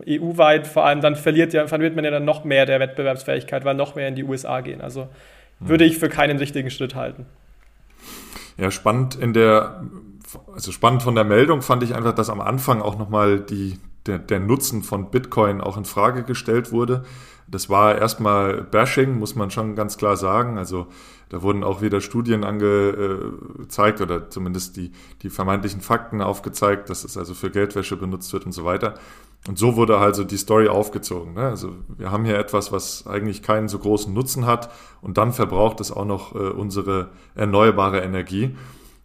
[0.08, 3.74] EU-weit vor allem, dann verliert, ja, verliert man ja dann noch mehr der Wettbewerbsfähigkeit, weil
[3.74, 4.80] noch mehr in die USA gehen.
[4.80, 5.08] Also
[5.60, 7.26] würde ich für keinen richtigen Schritt halten.
[8.56, 9.82] Ja, spannend in der
[10.52, 14.18] also spannend von der Meldung fand ich einfach, dass am Anfang auch nochmal die, der,
[14.18, 17.04] der Nutzen von Bitcoin auch in Frage gestellt wurde.
[17.46, 20.58] Das war erstmal Bashing, muss man schon ganz klar sagen.
[20.58, 20.86] Also
[21.34, 24.92] da wurden auch wieder Studien angezeigt oder zumindest die,
[25.22, 28.94] die vermeintlichen Fakten aufgezeigt, dass es also für Geldwäsche benutzt wird und so weiter.
[29.48, 31.34] Und so wurde also die Story aufgezogen.
[31.34, 31.40] Ne?
[31.40, 34.70] Also wir haben hier etwas, was eigentlich keinen so großen Nutzen hat
[35.02, 38.54] und dann verbraucht es auch noch äh, unsere erneuerbare Energie.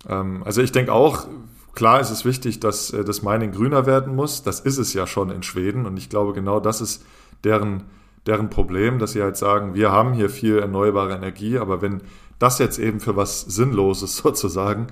[0.07, 1.25] Ähm, also ich denke auch,
[1.73, 4.43] klar ist es wichtig, dass äh, das Mining grüner werden muss.
[4.43, 7.03] Das ist es ja schon in Schweden und ich glaube genau das ist
[7.43, 7.85] deren,
[8.25, 12.01] deren Problem, dass sie halt sagen, wir haben hier viel erneuerbare Energie, aber wenn
[12.37, 14.87] das jetzt eben für was Sinnloses sozusagen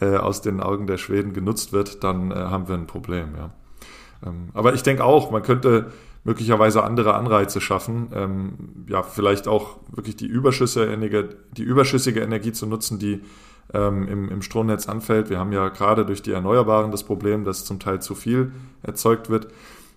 [0.00, 3.50] äh, aus den Augen der Schweden genutzt wird, dann äh, haben wir ein Problem, ja.
[4.26, 5.92] Ähm, aber ich denke auch, man könnte
[6.24, 8.52] möglicherweise andere Anreize schaffen, ähm,
[8.88, 10.86] ja, vielleicht auch wirklich die Überschüsse,
[11.56, 13.22] die überschüssige Energie zu nutzen, die
[13.72, 15.30] ähm, im, im Stromnetz anfällt.
[15.30, 19.30] Wir haben ja gerade durch die Erneuerbaren das Problem, dass zum Teil zu viel erzeugt
[19.30, 19.48] wird.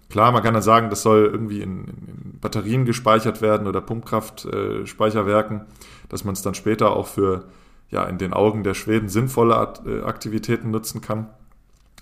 [0.10, 5.62] Klar, man kann dann sagen, das soll irgendwie in, in Batterien gespeichert werden oder Pumpkraftspeicherwerken,
[5.62, 5.64] äh,
[6.10, 7.46] dass man es dann später auch für
[7.90, 11.30] ja in den Augen der Schweden sinnvolle äh, Aktivitäten nutzen kann.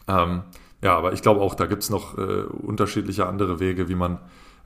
[0.07, 0.41] Ähm,
[0.81, 4.17] ja, aber ich glaube auch, da gibt es noch äh, unterschiedliche andere Wege, wie man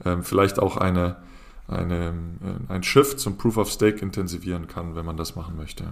[0.05, 1.17] ähm, vielleicht auch eine,
[1.67, 2.13] eine,
[2.69, 5.85] äh, ein Shift zum Proof of Stake intensivieren kann, wenn man das machen möchte.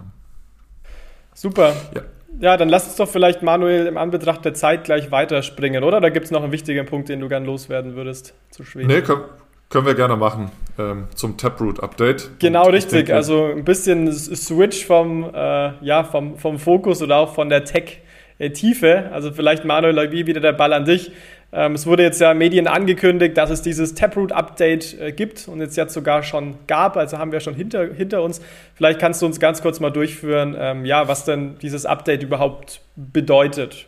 [1.34, 1.74] Super.
[1.94, 2.02] Ja.
[2.40, 6.02] ja, dann lass uns doch vielleicht, Manuel, im Anbetracht der Zeit gleich weiterspringen, oder?
[6.02, 8.88] Da gibt es noch einen wichtigen Punkt, den du gern loswerden würdest zu Schweden.
[8.88, 9.24] Nee, können,
[9.70, 12.40] können wir gerne machen ähm, zum Taproot-Update.
[12.40, 13.08] Genau, Und richtig.
[13.08, 17.66] Denke, also ein bisschen Switch vom, äh, ja, vom, vom Fokus oder auch von der
[17.66, 19.10] Tech-Tiefe.
[19.12, 21.12] Also vielleicht, Manuel, wie wieder der Ball an dich.
[21.56, 25.78] Ähm, es wurde jetzt ja Medien angekündigt, dass es dieses Taproot-Update äh, gibt und jetzt
[25.78, 28.42] jetzt sogar schon gab, also haben wir schon hinter, hinter uns.
[28.74, 32.82] Vielleicht kannst du uns ganz kurz mal durchführen, ähm, ja, was denn dieses Update überhaupt
[32.96, 33.86] bedeutet.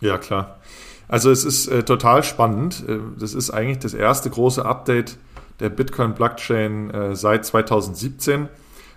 [0.00, 0.58] Ja, klar.
[1.06, 2.84] Also es ist äh, total spannend.
[2.88, 5.18] Äh, das ist eigentlich das erste große Update
[5.60, 8.48] der Bitcoin-Blockchain äh, seit 2017.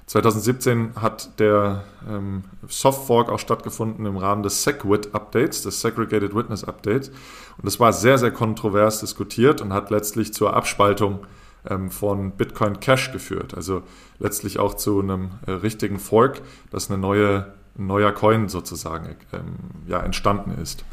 [0.07, 7.09] 2017 hat der ähm, Softfork auch stattgefunden im Rahmen des SegWit-Updates, des Segregated Witness Updates.
[7.09, 11.25] Und das war sehr, sehr kontrovers diskutiert und hat letztlich zur Abspaltung
[11.67, 13.55] ähm, von Bitcoin Cash geführt.
[13.55, 13.81] Also
[14.19, 19.55] letztlich auch zu einem äh, richtigen Fork, dass eine neue, ein neuer Coin sozusagen ähm,
[19.87, 20.85] ja, entstanden ist.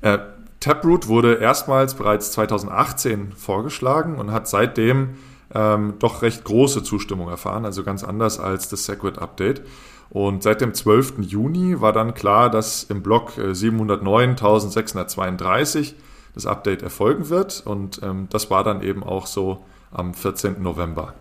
[0.00, 0.18] Äh,
[0.58, 5.10] Taproot wurde erstmals bereits 2018 vorgeschlagen und hat seitdem
[5.54, 9.62] ähm, doch recht große Zustimmung erfahren, also ganz anders als das Segwit Update.
[10.10, 11.14] Und seit dem 12.
[11.20, 15.94] Juni war dann klar, dass im Block 709.632 äh,
[16.34, 17.62] das Update erfolgen wird.
[17.64, 20.62] Und ähm, das war dann eben auch so am 14.
[20.62, 21.14] November.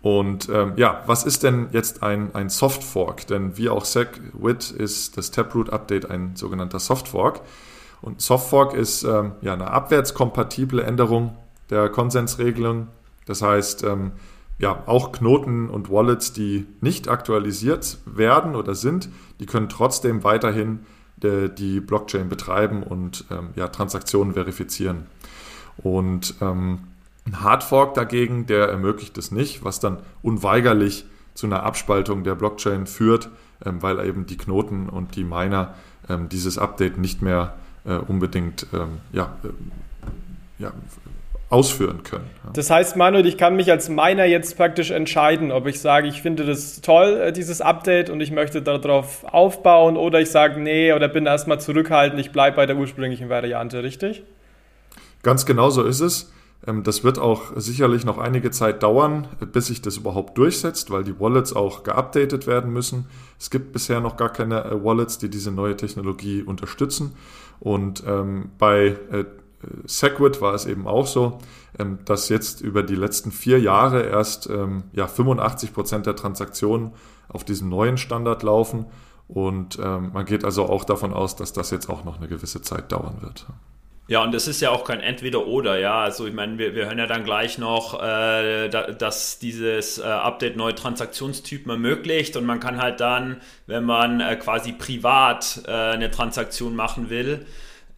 [0.00, 3.26] Und ähm, ja, was ist denn jetzt ein, ein Soft Fork?
[3.28, 7.40] Denn wie auch SegWit ist das Taproot-Update ein sogenannter Soft Fork.
[8.00, 11.36] Und Soft Fork ist ähm, ja eine abwärtskompatible Änderung
[11.72, 12.88] der Konsensregelung.
[13.26, 14.12] Das heißt, ähm,
[14.58, 19.08] ja, auch Knoten und Wallets, die nicht aktualisiert werden oder sind,
[19.40, 20.80] die können trotzdem weiterhin
[21.16, 25.06] de, die Blockchain betreiben und ähm, ja, Transaktionen verifizieren.
[25.78, 26.80] Und ähm,
[27.26, 32.86] ein Hardfork dagegen, der ermöglicht es nicht, was dann unweigerlich zu einer Abspaltung der Blockchain
[32.86, 33.30] führt,
[33.64, 35.74] ähm, weil eben die Knoten und die Miner
[36.08, 37.54] ähm, dieses Update nicht mehr
[37.84, 40.72] äh, unbedingt ähm, ja, äh, ja,
[41.52, 42.24] ausführen können.
[42.54, 46.22] Das heißt, Manuel, ich kann mich als Miner jetzt praktisch entscheiden, ob ich sage, ich
[46.22, 50.92] finde das toll, äh, dieses Update und ich möchte darauf aufbauen oder ich sage, nee,
[50.92, 54.22] oder bin erstmal zurückhaltend, ich bleibe bei der ursprünglichen Variante, richtig?
[55.22, 56.32] Ganz genau so ist es.
[56.66, 61.04] Ähm, das wird auch sicherlich noch einige Zeit dauern, bis sich das überhaupt durchsetzt, weil
[61.04, 63.06] die Wallets auch geupdatet werden müssen.
[63.38, 67.14] Es gibt bisher noch gar keine äh, Wallets, die diese neue Technologie unterstützen.
[67.60, 69.24] Und ähm, bei äh,
[69.84, 71.38] Segwit war es eben auch so,
[71.78, 76.92] ähm, dass jetzt über die letzten vier Jahre erst ähm, ja, 85 Prozent der Transaktionen
[77.28, 78.86] auf diesem neuen Standard laufen
[79.28, 82.60] Und ähm, man geht also auch davon aus, dass das jetzt auch noch eine gewisse
[82.60, 83.46] Zeit dauern wird.
[84.08, 86.02] Ja, und das ist ja auch kein Entweder-Oder, ja.
[86.02, 90.02] Also ich meine, wir, wir hören ja dann gleich noch, äh, da, dass dieses äh,
[90.02, 95.70] Update neue Transaktionstypen ermöglicht und man kann halt dann, wenn man äh, quasi privat äh,
[95.70, 97.46] eine Transaktion machen will,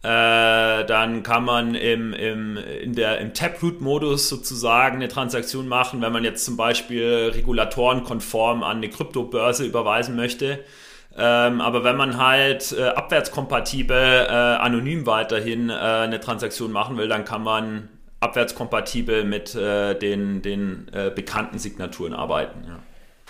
[0.05, 6.13] äh, dann kann man im, im, in der, im Taproot-Modus sozusagen eine Transaktion machen, wenn
[6.13, 10.59] man jetzt zum Beispiel regulatorenkonform an eine Kryptobörse überweisen möchte
[11.17, 17.07] ähm, aber wenn man halt äh, abwärtskompatibel äh, anonym weiterhin äh, eine Transaktion machen will,
[17.07, 17.87] dann kann man
[18.19, 22.65] abwärtskompatibel mit äh, den, den äh, bekannten Signaturen arbeiten.
[22.67, 22.79] Ja.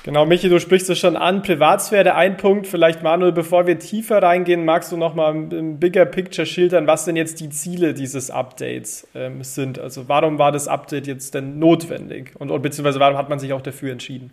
[0.05, 1.41] Genau, Michi, du sprichst es schon an.
[1.41, 2.67] Privatsphäre, ein Punkt.
[2.67, 7.15] Vielleicht, Manuel, bevor wir tiefer reingehen, magst du nochmal im Bigger Picture schildern, was denn
[7.15, 9.79] jetzt die Ziele dieses Updates ähm, sind?
[9.79, 12.33] Also, warum war das Update jetzt denn notwendig?
[12.37, 14.29] Und, und beziehungsweise, warum hat man sich auch dafür entschieden?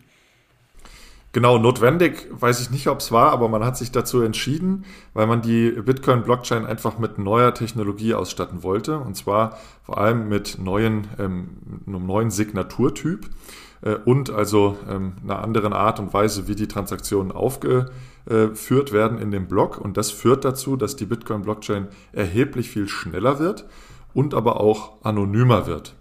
[1.32, 5.26] Genau, notwendig weiß ich nicht, ob es war, aber man hat sich dazu entschieden, weil
[5.26, 8.98] man die Bitcoin-Blockchain einfach mit neuer Technologie ausstatten wollte.
[8.98, 13.30] Und zwar vor allem mit neuen, ähm, einem neuen Signaturtyp
[14.04, 19.48] und also ähm, einer anderen Art und Weise, wie die Transaktionen aufgeführt werden in dem
[19.48, 19.78] Block.
[19.78, 23.66] Und das führt dazu, dass die Bitcoin-Blockchain erheblich viel schneller wird
[24.14, 25.94] und aber auch anonymer wird.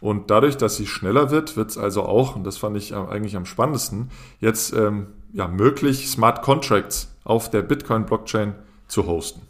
[0.00, 3.36] Und dadurch, dass sie schneller wird, wird es also auch, und das fand ich eigentlich
[3.36, 8.54] am spannendsten, jetzt ähm, ja, möglich, Smart Contracts auf der Bitcoin-Blockchain
[8.88, 9.42] zu hosten.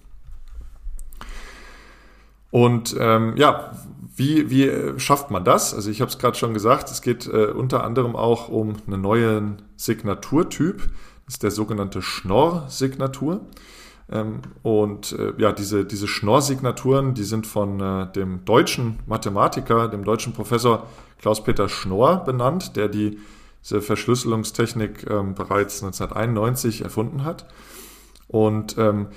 [2.51, 3.72] Und ähm, ja,
[4.16, 5.74] wie, wie äh, schafft man das?
[5.74, 9.02] Also ich habe es gerade schon gesagt, es geht äh, unter anderem auch um einen
[9.02, 10.79] neuen Signaturtyp.
[11.26, 13.42] Das ist der sogenannte Schnorr-Signatur.
[14.11, 20.05] Ähm, und äh, ja, diese, diese Schnorr-Signaturen, die sind von äh, dem deutschen Mathematiker, dem
[20.05, 20.87] deutschen Professor
[21.18, 23.18] Klaus-Peter Schnorr benannt, der die,
[23.62, 27.46] diese Verschlüsselungstechnik ähm, bereits 1991 erfunden hat.
[28.29, 29.09] Und ähm,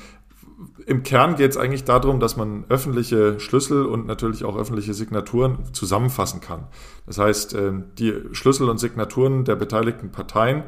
[0.85, 5.59] im Kern geht es eigentlich darum, dass man öffentliche Schlüssel und natürlich auch öffentliche Signaturen
[5.73, 6.67] zusammenfassen kann.
[7.05, 10.63] Das heißt, ähm, die Schlüssel und Signaturen der beteiligten Parteien,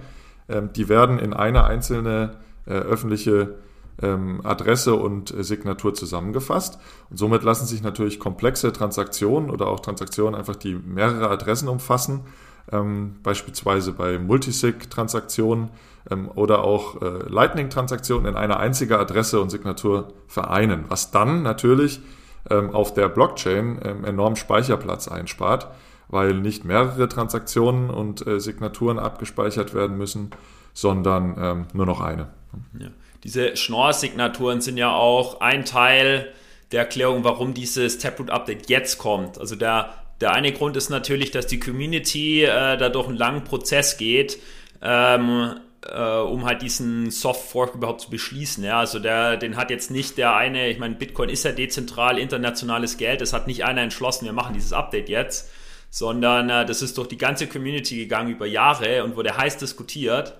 [0.48, 3.56] ähm, die werden in eine einzelne äh, öffentliche
[4.02, 6.80] ähm, Adresse und äh, Signatur zusammengefasst.
[7.10, 12.22] Und somit lassen sich natürlich komplexe Transaktionen oder auch Transaktionen einfach, die mehrere Adressen umfassen,
[12.72, 15.70] ähm, beispielsweise bei Multisig-Transaktionen
[16.10, 22.02] ähm, oder auch äh, Lightning-Transaktionen in eine einzige Adresse und Signatur vereinen, was dann natürlich
[22.50, 25.68] ähm, auf der Blockchain ähm, enorm Speicherplatz einspart,
[26.08, 30.32] weil nicht mehrere Transaktionen und äh, Signaturen abgespeichert werden müssen,
[30.74, 32.30] sondern ähm, nur noch eine.
[32.78, 32.90] Ja
[33.24, 36.32] diese Schnorr-Signaturen sind ja auch ein Teil
[36.72, 39.38] der Erklärung, warum dieses Taproot-Update jetzt kommt.
[39.38, 43.44] Also der, der eine Grund ist natürlich, dass die Community äh, da durch einen langen
[43.44, 44.40] Prozess geht,
[44.82, 45.56] ähm,
[45.88, 48.64] äh, um halt diesen Soft Fork überhaupt zu beschließen.
[48.64, 52.20] Ja, also der, den hat jetzt nicht der eine, ich meine, Bitcoin ist ja dezentral,
[52.20, 55.50] internationales Geld, es hat nicht einer entschlossen, wir machen dieses Update jetzt,
[55.90, 60.34] sondern äh, das ist durch die ganze Community gegangen über Jahre und wurde heiß diskutiert.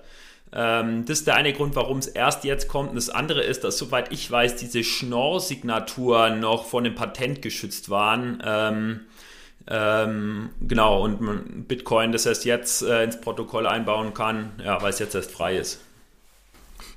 [0.54, 2.90] Ähm, das ist der eine Grund, warum es erst jetzt kommt.
[2.90, 7.90] Und das andere ist, dass, soweit ich weiß, diese Schnorr-Signaturen noch von dem Patent geschützt
[7.90, 8.42] waren.
[8.44, 9.00] Ähm,
[9.68, 14.98] ähm, genau, und Bitcoin das erst jetzt äh, ins Protokoll einbauen kann, ja, weil es
[14.98, 15.80] jetzt erst frei ist.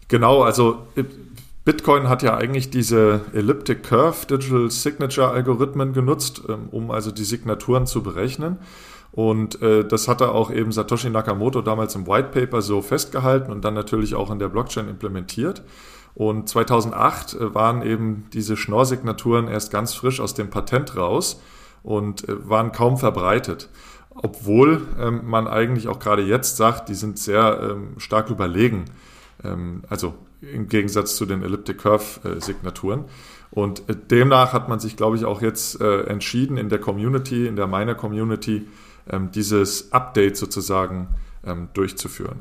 [0.08, 0.88] Genau, also
[1.65, 7.23] Bitcoin hat ja eigentlich diese Elliptic Curve Digital Signature Algorithmen genutzt, ähm, um also die
[7.23, 8.60] Signaturen zu berechnen.
[9.12, 13.63] Und äh, das hatte auch eben Satoshi Nakamoto damals im White Paper so festgehalten und
[13.63, 15.63] dann natürlich auch in der Blockchain implementiert.
[16.13, 21.39] Und 2008 äh, waren eben diese Schnorr-Signaturen erst ganz frisch aus dem Patent raus
[21.86, 23.69] und äh, waren kaum verbreitet.
[24.10, 28.86] Obwohl ähm, man eigentlich auch gerade jetzt sagt, die sind sehr ähm, stark überlegen.
[29.43, 33.06] Ähm, also im Gegensatz zu den Elliptic Curve-Signaturen.
[33.52, 37.45] Und äh, demnach hat man sich, glaube ich, auch jetzt äh, entschieden in der Community,
[37.45, 38.67] in der Miner Community,
[39.36, 41.10] dieses Update sozusagen
[41.76, 42.39] durchzuführen.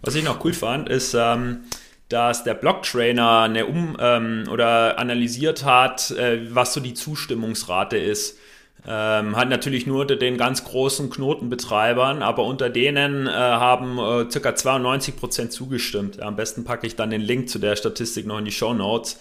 [0.00, 1.64] Was ich noch cool fand, ist, ähm,
[2.08, 8.38] dass der Blocktrainer eine um ähm, oder analysiert hat, äh, was so die Zustimmungsrate ist.
[8.86, 14.26] Ähm, hat natürlich nur unter den ganz großen Knotenbetreibern, aber unter denen äh, haben äh,
[14.26, 14.50] ca.
[14.50, 16.16] 92% zugestimmt.
[16.16, 18.74] Ja, am besten packe ich dann den Link zu der Statistik noch in die Show
[18.74, 19.18] Notes.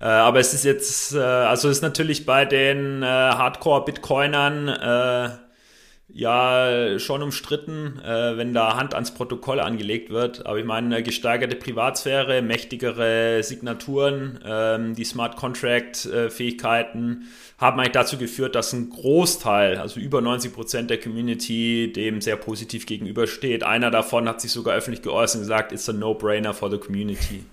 [0.00, 4.68] Äh, aber es ist jetzt, äh, also ist natürlich bei den äh, Hardcore-Bitcoinern
[6.14, 10.44] ja schon umstritten, äh, wenn da Hand ans Protokoll angelegt wird.
[10.46, 18.18] Aber ich meine, gesteigerte Privatsphäre, mächtigere Signaturen, ähm, die Smart Contract-Fähigkeiten äh, haben eigentlich dazu
[18.18, 23.62] geführt, dass ein Großteil, also über 90 Prozent der Community, dem sehr positiv gegenübersteht.
[23.62, 27.44] Einer davon hat sich sogar öffentlich geäußert und gesagt, it's a no-brainer for the community.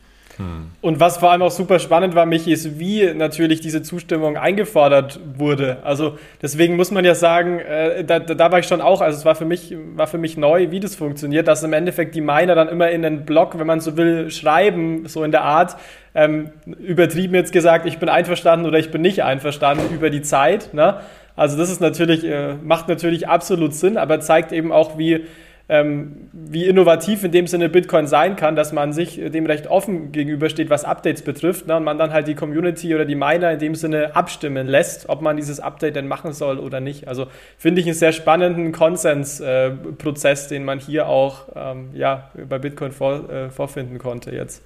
[0.82, 5.20] Und was vor allem auch super spannend war, mich ist, wie natürlich diese Zustimmung eingefordert
[5.36, 5.80] wurde.
[5.84, 9.26] Also deswegen muss man ja sagen, äh, da, da war ich schon auch, also es
[9.26, 12.56] war für mich, war für mich neu, wie das funktioniert, dass im Endeffekt die Miner
[12.56, 15.76] dann immer in einen Blog, wenn man so will, schreiben, so in der Art,
[16.16, 20.74] ähm, übertrieben jetzt gesagt, ich bin einverstanden oder ich bin nicht einverstanden über die Zeit.
[20.74, 21.02] Ne?
[21.36, 25.26] Also das ist natürlich, äh, macht natürlich absolut Sinn, aber zeigt eben auch, wie
[25.70, 30.12] ähm, wie innovativ in dem Sinne Bitcoin sein kann, dass man sich dem recht offen
[30.12, 31.78] gegenübersteht, was Updates betrifft, ne?
[31.78, 35.22] und man dann halt die Community oder die Miner in dem Sinne abstimmen lässt, ob
[35.22, 37.08] man dieses Update denn machen soll oder nicht.
[37.08, 37.28] Also
[37.60, 42.92] finde ich einen sehr spannenden Konsensprozess, äh, den man hier auch ähm, ja, bei Bitcoin
[42.92, 44.64] vor, äh, vorfinden konnte jetzt.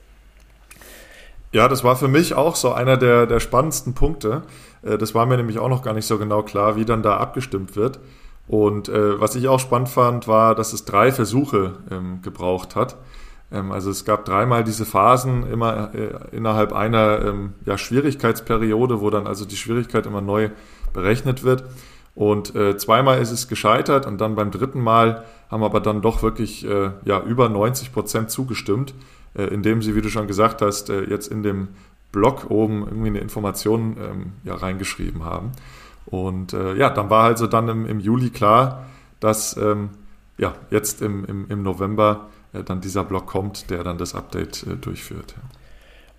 [1.51, 4.43] Ja, das war für mich auch so einer der, der spannendsten Punkte.
[4.83, 7.17] Äh, das war mir nämlich auch noch gar nicht so genau klar, wie dann da
[7.17, 7.99] abgestimmt wird.
[8.47, 12.97] Und äh, was ich auch spannend fand, war, dass es drei Versuche ähm, gebraucht hat.
[13.51, 19.09] Ähm, also es gab dreimal diese Phasen, immer äh, innerhalb einer ähm, ja, Schwierigkeitsperiode, wo
[19.09, 20.49] dann also die Schwierigkeit immer neu
[20.91, 21.63] berechnet wird.
[22.15, 26.21] Und äh, zweimal ist es gescheitert und dann beim dritten Mal haben aber dann doch
[26.21, 28.93] wirklich äh, ja, über 90 Prozent zugestimmt,
[29.35, 31.69] äh, indem sie, wie du schon gesagt hast, äh, jetzt in dem
[32.11, 35.51] Blog oben irgendwie eine Information ähm, ja, reingeschrieben haben.
[36.13, 38.85] Und äh, ja, dann war also dann im, im Juli klar,
[39.19, 39.89] dass ähm,
[40.37, 44.63] ja, jetzt im, im, im November äh, dann dieser Block kommt, der dann das Update
[44.67, 45.33] äh, durchführt.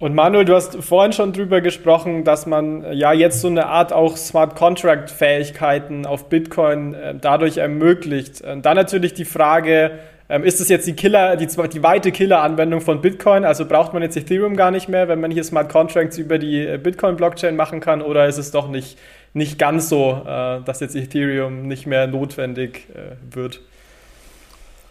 [0.00, 3.66] Und Manuel, du hast vorhin schon drüber gesprochen, dass man äh, ja jetzt so eine
[3.66, 8.40] Art auch Smart Contract Fähigkeiten auf Bitcoin äh, dadurch ermöglicht.
[8.40, 12.80] Und dann natürlich die Frage, ähm, ist es jetzt die Killer, die, die weite Killer-Anwendung
[12.80, 13.44] von Bitcoin?
[13.44, 16.66] Also braucht man jetzt Ethereum gar nicht mehr, wenn man hier Smart Contracts über die
[16.66, 18.02] äh, Bitcoin-Blockchain machen kann?
[18.02, 18.98] Oder ist es doch nicht
[19.34, 23.60] nicht ganz so, äh, dass jetzt Ethereum nicht mehr notwendig äh, wird?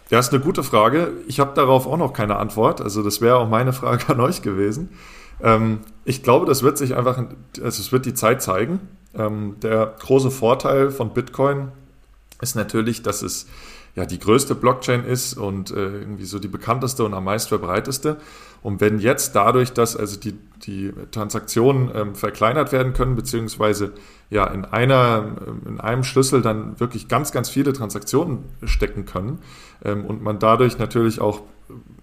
[0.10, 1.14] Ja, ist eine gute Frage.
[1.28, 2.82] Ich habe darauf auch noch keine Antwort.
[2.82, 4.90] Also das wäre auch meine Frage an euch gewesen.
[5.42, 8.82] Ähm, ich glaube, das wird sich einfach, also es wird die Zeit zeigen.
[9.16, 11.72] Ähm, der große Vorteil von Bitcoin
[12.42, 13.48] ist natürlich, dass es
[13.96, 18.18] ja die größte Blockchain ist und äh, irgendwie so die bekannteste und am meist verbreiteste.
[18.62, 20.34] Und wenn jetzt dadurch, dass also die,
[20.66, 23.94] die Transaktionen ähm, verkleinert werden können, beziehungsweise
[24.30, 29.40] ja in einer, in einem Schlüssel dann wirklich ganz, ganz viele Transaktionen stecken können
[29.84, 31.42] ähm, und man dadurch natürlich auch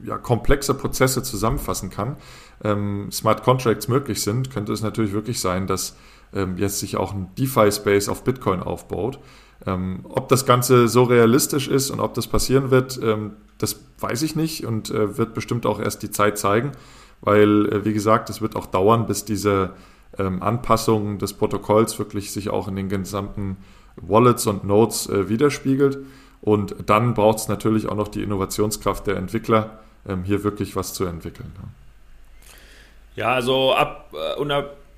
[0.05, 2.17] ja, komplexe Prozesse zusammenfassen kann,
[2.63, 5.97] ähm, Smart Contracts möglich sind, könnte es natürlich wirklich sein, dass
[6.33, 9.19] ähm, jetzt sich auch ein DeFi-Space auf Bitcoin aufbaut
[9.67, 14.23] ähm, ob das Ganze so realistisch ist und ob das passieren wird, ähm, das weiß
[14.23, 16.73] ich nicht und äh, wird bestimmt auch erst die Zeit zeigen,
[17.21, 19.71] weil, äh, wie gesagt, es wird auch dauern, bis diese
[20.19, 23.59] ähm, Anpassung des Protokolls wirklich sich auch in den gesamten
[23.97, 25.99] Wallets und Nodes äh, widerspiegelt.
[26.43, 30.95] Und dann braucht es natürlich auch noch die Innovationskraft der Entwickler, ähm, hier wirklich was
[30.95, 31.53] zu entwickeln.
[33.15, 34.41] Ja, also ab, äh,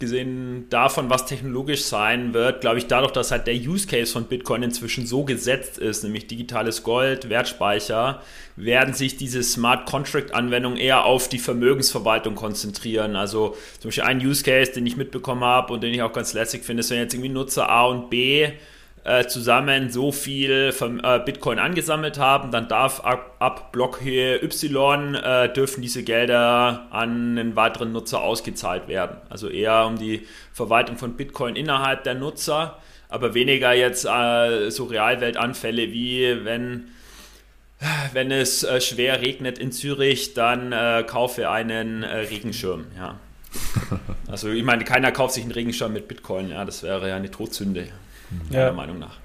[0.03, 4.25] abgesehen davon, was technologisch sein wird, glaube ich, dadurch, dass halt der Use Case von
[4.25, 8.21] Bitcoin inzwischen so gesetzt ist, nämlich digitales Gold, Wertspeicher,
[8.57, 13.15] werden sich diese Smart Contract Anwendungen eher auf die Vermögensverwaltung konzentrieren.
[13.15, 16.33] Also zum Beispiel ein Use Case, den ich mitbekommen habe und den ich auch ganz
[16.35, 18.49] lässig finde, ist, wenn jetzt irgendwie Nutzer A und B
[19.05, 25.53] äh, zusammen so viel äh, Bitcoin angesammelt haben, dann darf ab, ab Blockhöhe Y äh,
[25.53, 29.17] dürfen diese Gelder an einen weiteren Nutzer ausgezahlt werden.
[29.29, 34.85] Also eher um die Verwaltung von Bitcoin innerhalb der Nutzer, aber weniger jetzt äh, so
[34.85, 36.89] Realweltanfälle wie wenn
[38.13, 40.71] wenn es äh, schwer regnet in Zürich, dann
[41.09, 42.87] kaufe einen Regenschirm.
[42.97, 43.19] Ja.
[44.29, 46.49] Also ich meine, keiner kauft sich einen Regenschirm mit Bitcoin.
[46.49, 47.89] Ja, das wäre ja eine Todsünde
[48.51, 48.73] meiner ja.
[48.73, 49.19] Meinung nach.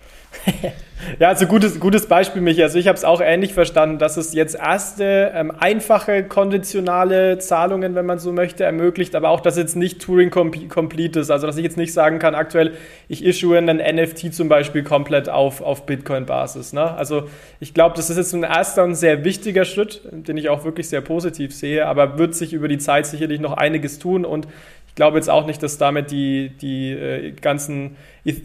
[1.20, 2.63] ja, also gutes, gutes Beispiel, Michi.
[2.63, 7.96] Also ich habe es auch ähnlich verstanden, dass es jetzt erste ähm, einfache konditionale Zahlungen,
[7.96, 11.32] wenn man so möchte, ermöglicht, aber auch, dass jetzt nicht Turing complete ist.
[11.32, 12.74] Also dass ich jetzt nicht sagen kann, aktuell,
[13.08, 16.74] ich issue einen NFT zum Beispiel komplett auf, auf Bitcoin-Basis.
[16.74, 16.91] Ne?
[16.96, 17.28] Also
[17.60, 20.89] ich glaube, das ist jetzt ein erster und sehr wichtiger Schritt, den ich auch wirklich
[20.89, 24.48] sehr positiv sehe, aber wird sich über die Zeit sicherlich noch einiges tun und
[24.97, 27.95] glaube jetzt auch nicht, dass damit die, die äh, ganzen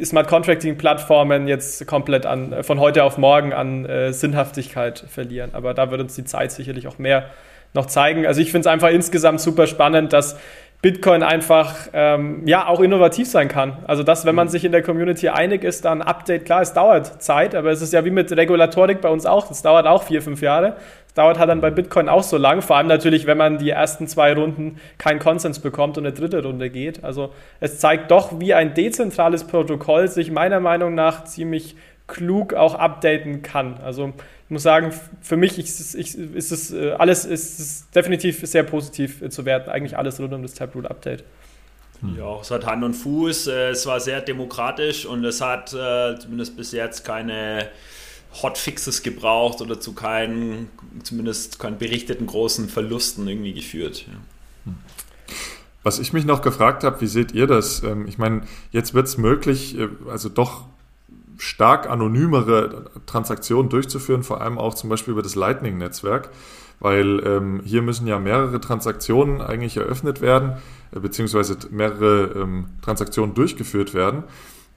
[0.04, 5.50] Smart Contracting Plattformen jetzt komplett an, äh, von heute auf morgen an äh, Sinnhaftigkeit verlieren.
[5.54, 7.30] Aber da wird uns die Zeit sicherlich auch mehr
[7.74, 8.26] noch zeigen.
[8.26, 10.38] Also ich finde es einfach insgesamt super spannend, dass
[10.82, 13.78] Bitcoin einfach ähm, ja auch innovativ sein kann.
[13.86, 17.22] Also dass, wenn man sich in der Community einig ist, dann Update, klar, es dauert
[17.22, 20.20] Zeit, aber es ist ja wie mit Regulatorik bei uns auch, es dauert auch vier,
[20.22, 20.74] fünf Jahre.
[21.06, 23.70] Es dauert halt dann bei Bitcoin auch so lang, vor allem natürlich, wenn man die
[23.70, 27.04] ersten zwei Runden keinen Konsens bekommt und eine dritte Runde geht.
[27.04, 31.76] Also es zeigt doch, wie ein dezentrales Protokoll sich meiner Meinung nach ziemlich
[32.08, 33.78] klug auch updaten kann.
[33.84, 34.14] Also
[34.52, 39.28] muss sagen, für mich ist, ist, ist es äh, alles ist, ist definitiv sehr positiv
[39.30, 39.70] zu werten.
[39.70, 41.24] Eigentlich alles rund um das Taproot-Update.
[42.16, 46.18] Ja, es hat Hand und Fuß, äh, es war sehr demokratisch und es hat äh,
[46.18, 47.68] zumindest bis jetzt keine
[48.42, 50.68] Hotfixes gebraucht oder zu keinen,
[51.04, 54.06] zumindest keinen berichteten großen Verlusten irgendwie geführt.
[54.08, 54.72] Ja.
[55.84, 57.82] Was ich mich noch gefragt habe, wie seht ihr das?
[57.84, 58.42] Ähm, ich meine,
[58.72, 59.76] jetzt wird es möglich,
[60.08, 60.66] also doch
[61.42, 66.30] stark anonymere Transaktionen durchzuführen, vor allem auch zum Beispiel über das Lightning-Netzwerk,
[66.78, 70.58] weil ähm, hier müssen ja mehrere Transaktionen eigentlich eröffnet werden,
[70.94, 74.22] äh, beziehungsweise mehrere ähm, Transaktionen durchgeführt werden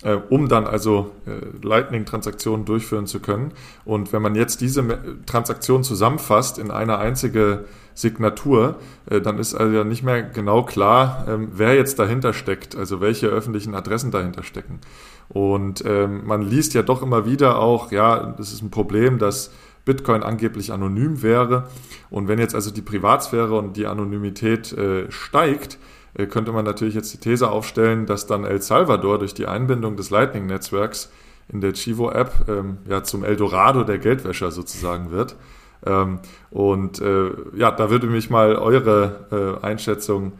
[0.04, 3.54] äh, um dann also äh, Lightning-Transaktionen durchführen zu können.
[3.86, 4.84] Und wenn man jetzt diese
[5.26, 8.76] Transaktion zusammenfasst in eine einzige Signatur,
[9.10, 13.28] äh, dann ist also nicht mehr genau klar, ähm, wer jetzt dahinter steckt, also welche
[13.28, 14.80] öffentlichen Adressen dahinter stecken.
[15.30, 19.52] Und ähm, man liest ja doch immer wieder auch, ja, das ist ein Problem, dass
[19.86, 21.68] Bitcoin angeblich anonym wäre.
[22.10, 25.78] Und wenn jetzt also die Privatsphäre und die Anonymität äh, steigt,
[26.16, 29.96] äh, könnte man natürlich jetzt die These aufstellen, dass dann El Salvador durch die Einbindung
[29.96, 31.12] des Lightning-Netzwerks
[31.48, 35.36] in der Chivo-App ähm, ja zum Eldorado der Geldwäscher sozusagen wird.
[35.86, 36.20] Ähm,
[36.50, 40.34] und äh, ja, da würde mich mal eure äh, Einschätzung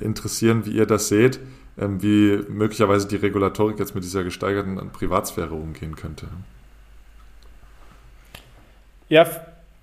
[0.00, 1.40] interessieren, wie ihr das seht
[1.88, 6.26] wie möglicherweise die Regulatorik jetzt mit dieser gesteigerten Privatsphäre umgehen könnte.
[9.08, 9.26] Ja,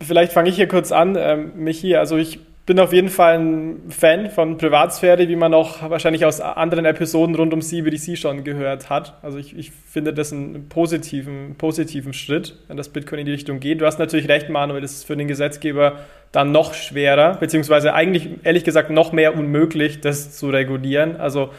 [0.01, 1.95] vielleicht fange ich hier kurz an, ähm, Michi.
[1.95, 2.39] Also ich
[2.69, 7.33] bin auf jeden Fall ein Fan von Privatsphäre, wie man auch wahrscheinlich aus anderen Episoden
[7.33, 9.15] rund um CBDC schon gehört hat.
[9.23, 13.59] Also ich, ich finde das einen positiven, positiven Schritt, wenn das Bitcoin in die Richtung
[13.59, 13.81] geht.
[13.81, 15.97] Du hast natürlich recht, Manuel, das ist für den Gesetzgeber
[16.31, 21.15] dann noch schwerer, beziehungsweise eigentlich ehrlich gesagt noch mehr unmöglich, das zu regulieren.
[21.15, 21.49] Also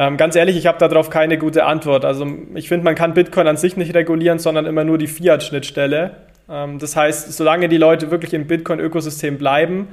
[0.00, 2.06] ähm, ganz ehrlich, ich habe darauf keine gute Antwort.
[2.06, 6.12] Also ich finde, man kann Bitcoin an sich nicht regulieren, sondern immer nur die Fiat-Schnittstelle.
[6.48, 9.88] Ähm, das heißt, solange die Leute wirklich im Bitcoin-Ökosystem bleiben,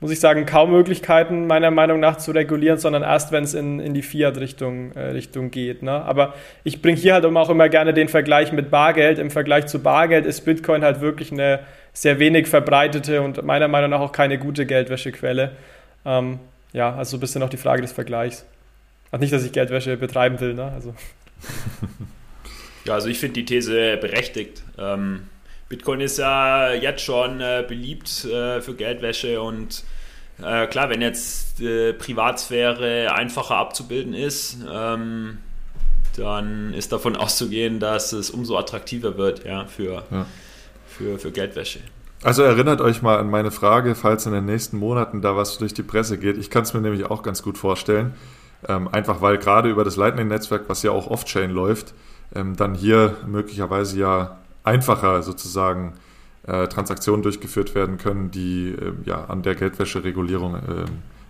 [0.00, 3.80] muss ich sagen, kaum Möglichkeiten meiner Meinung nach zu regulieren, sondern erst, wenn es in,
[3.80, 5.82] in die Fiat-Richtung äh, Richtung geht.
[5.82, 5.92] Ne?
[5.92, 6.32] Aber
[6.64, 9.18] ich bringe hier halt auch immer gerne den Vergleich mit Bargeld.
[9.18, 11.60] Im Vergleich zu Bargeld ist Bitcoin halt wirklich eine
[11.92, 15.50] sehr wenig verbreitete und meiner Meinung nach auch keine gute Geldwäschequelle.
[16.06, 16.38] Ähm,
[16.72, 18.46] ja, also ein bisschen auch die Frage des Vergleichs.
[19.10, 20.70] Also nicht, dass ich Geldwäsche betreiben will, ne?
[20.72, 20.94] Also.
[22.84, 24.62] ja, also ich finde die These berechtigt.
[24.78, 25.22] Ähm,
[25.68, 29.84] Bitcoin ist ja jetzt schon äh, beliebt äh, für Geldwäsche und
[30.42, 35.38] äh, klar, wenn jetzt Privatsphäre einfacher abzubilden ist, ähm,
[36.16, 40.26] dann ist davon auszugehen, dass es umso attraktiver wird ja, für, ja.
[40.86, 41.80] Für, für Geldwäsche.
[42.22, 45.72] Also erinnert euch mal an meine Frage, falls in den nächsten Monaten da was durch
[45.72, 46.36] die Presse geht.
[46.36, 48.14] Ich kann es mir nämlich auch ganz gut vorstellen.
[48.68, 51.94] Ähm, einfach weil gerade über das Lightning-Netzwerk, was ja auch off-chain läuft,
[52.34, 55.94] ähm, dann hier möglicherweise ja einfacher sozusagen
[56.46, 60.58] äh, Transaktionen durchgeführt werden können, die äh, ja an der Geldwäscheregulierung äh,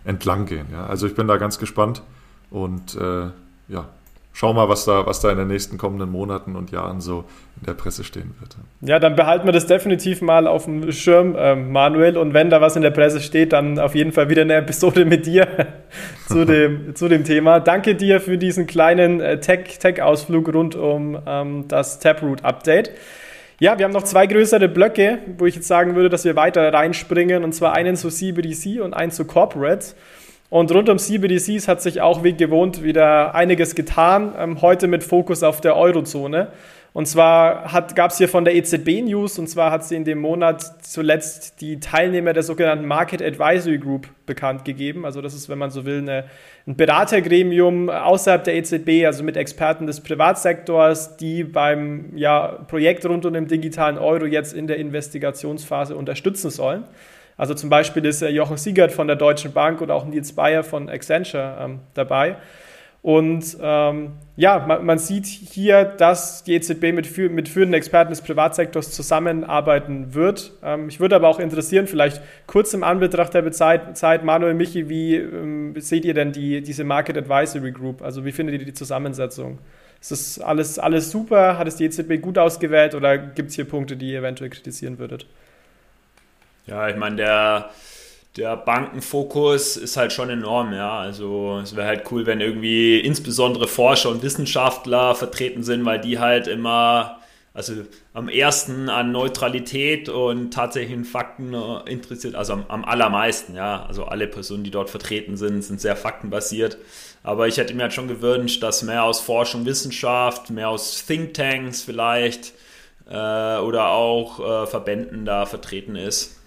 [0.05, 0.67] entlang gehen.
[0.73, 0.87] Ja?
[0.87, 2.03] Also ich bin da ganz gespannt
[2.51, 3.29] und äh,
[4.41, 7.25] ja, schau mal, was da, was da in den nächsten kommenden Monaten und Jahren so
[7.61, 8.57] in der Presse stehen wird.
[8.81, 12.17] Ja, dann behalten wir das definitiv mal auf dem Schirm, äh, Manuel.
[12.17, 15.05] Und wenn da was in der Presse steht, dann auf jeden Fall wieder eine Episode
[15.05, 15.47] mit dir
[16.29, 17.61] zu, dem, zu dem Thema.
[17.61, 22.93] Danke dir für diesen kleinen äh, Tech-Ausflug Tech rund um ähm, das Taproot-Update.
[23.59, 26.73] Ja, wir haben noch zwei größere Blöcke, wo ich jetzt sagen würde, dass wir weiter
[26.73, 29.89] reinspringen, und zwar einen zu CBDC und einen zu Corporate.
[30.51, 35.05] Und rund um CBDCs hat sich auch wie gewohnt wieder einiges getan, ähm, heute mit
[35.05, 36.49] Fokus auf der Eurozone.
[36.93, 40.19] Und zwar gab es hier von der EZB News, und zwar hat sie in dem
[40.19, 45.05] Monat zuletzt die Teilnehmer der sogenannten Market Advisory Group bekannt gegeben.
[45.05, 46.25] Also das ist, wenn man so will, eine,
[46.67, 53.25] ein Beratergremium außerhalb der EZB, also mit Experten des Privatsektors, die beim ja, Projekt rund
[53.25, 56.83] um den digitalen Euro jetzt in der Investigationsphase unterstützen sollen.
[57.41, 60.91] Also zum Beispiel ist Jochen Siegert von der Deutschen Bank oder auch Nils Bayer von
[60.91, 62.37] Accenture ähm, dabei.
[63.01, 68.21] Und ähm, ja, man, man, sieht hier, dass die EZB mit, mit führenden Experten des
[68.21, 70.53] Privatsektors zusammenarbeiten wird.
[70.63, 74.91] Ähm, ich würde aber auch interessieren, vielleicht kurz im Anbetracht der Zeit, Zeit Manuel Michi,
[74.91, 78.03] wie ähm, seht ihr denn die, diese Market Advisory Group?
[78.03, 79.61] Also wie findet ihr die Zusammensetzung?
[79.99, 81.57] Ist das alles, alles super?
[81.57, 84.99] Hat es die EZB gut ausgewählt oder gibt es hier Punkte, die ihr eventuell kritisieren
[84.99, 85.25] würdet?
[86.71, 87.71] Ja, ich meine, der,
[88.37, 91.01] der Bankenfokus ist halt schon enorm, ja.
[91.01, 96.21] Also es wäre halt cool, wenn irgendwie insbesondere Forscher und Wissenschaftler vertreten sind, weil die
[96.21, 97.19] halt immer,
[97.55, 97.73] also
[98.15, 103.85] am ersten an Neutralität und tatsächlichen Fakten äh, interessiert, also am, am allermeisten, ja.
[103.87, 106.79] Also alle Personen, die dort vertreten sind, sind sehr faktenbasiert.
[107.25, 111.83] Aber ich hätte mir halt schon gewünscht, dass mehr aus Forschung, Wissenschaft, mehr aus Thinktanks
[111.83, 112.53] vielleicht
[113.09, 116.40] äh, oder auch äh, Verbänden da vertreten ist.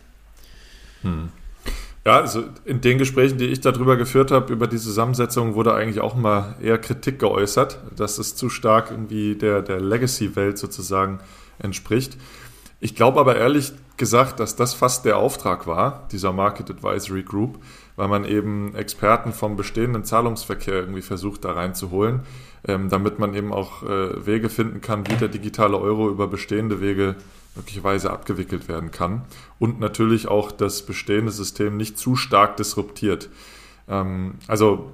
[2.06, 6.02] Ja, also in den Gesprächen, die ich darüber geführt habe, über die Zusammensetzung, wurde eigentlich
[6.02, 11.20] auch mal eher Kritik geäußert, dass es zu stark irgendwie der, der Legacy-Welt sozusagen
[11.60, 12.18] entspricht.
[12.82, 17.60] Ich glaube aber ehrlich gesagt, dass das fast der Auftrag war, dieser Market Advisory Group,
[17.96, 22.22] weil man eben Experten vom bestehenden Zahlungsverkehr irgendwie versucht da reinzuholen,
[22.68, 26.82] ähm, damit man eben auch äh, Wege finden kann, wie der digitale Euro über bestehende
[26.82, 27.16] Wege
[27.56, 29.24] möglicherweise abgewickelt werden kann
[29.60, 33.30] und natürlich auch das bestehende System nicht zu stark disruptiert.
[33.88, 34.92] Ähm, also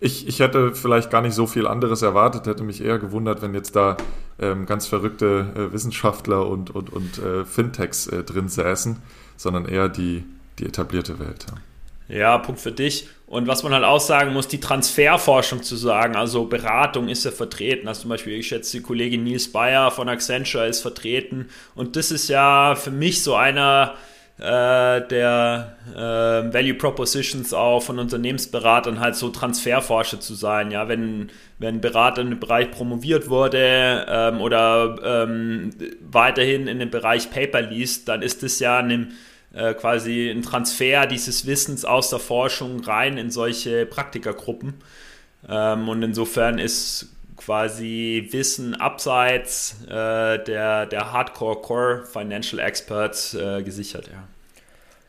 [0.00, 3.54] ich, ich hätte vielleicht gar nicht so viel anderes erwartet, hätte mich eher gewundert, wenn
[3.54, 3.96] jetzt da
[4.38, 8.98] ähm, ganz verrückte äh, Wissenschaftler und, und, und äh, Fintechs äh, drin säßen,
[9.36, 10.24] sondern eher die,
[10.58, 11.46] die etablierte Welt.
[11.48, 11.56] Ja.
[12.08, 13.08] Ja, Punkt für dich.
[13.26, 17.30] Und was man halt auch sagen muss, die Transferforschung zu sagen, also Beratung ist ja
[17.30, 17.88] vertreten.
[17.88, 21.48] Also zum Beispiel, ich schätze, die Kollegin Nils Bayer von Accenture ist vertreten.
[21.74, 23.94] Und das ist ja für mich so einer
[24.38, 30.70] äh, der äh, Value Propositions auch von Unternehmensberatern, halt so Transferforscher zu sein.
[30.70, 36.78] Ja, wenn, wenn ein Berater in dem Bereich promoviert wurde ähm, oder ähm, weiterhin in
[36.78, 39.12] dem Bereich Paper liest, dann ist das ja einem
[39.54, 44.74] äh, quasi ein Transfer dieses Wissens aus der Forschung rein in solche Praktikergruppen.
[45.48, 53.62] Ähm, und insofern ist quasi Wissen abseits äh, der, der Hardcore Core Financial Experts äh,
[53.62, 54.24] gesichert, ja.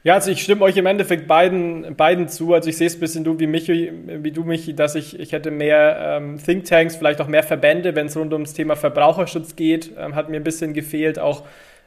[0.05, 2.53] Ja, also ich stimme euch im Endeffekt beiden, beiden zu.
[2.53, 5.31] Also ich sehe es ein bisschen du wie, mich, wie du, Michi, dass ich, ich
[5.31, 9.93] hätte mehr ähm, Thinktanks, vielleicht auch mehr Verbände, wenn es rund ums Thema Verbraucherschutz geht,
[9.97, 11.17] ähm, hat mir ein bisschen gefehlt.
[11.17, 11.41] Auch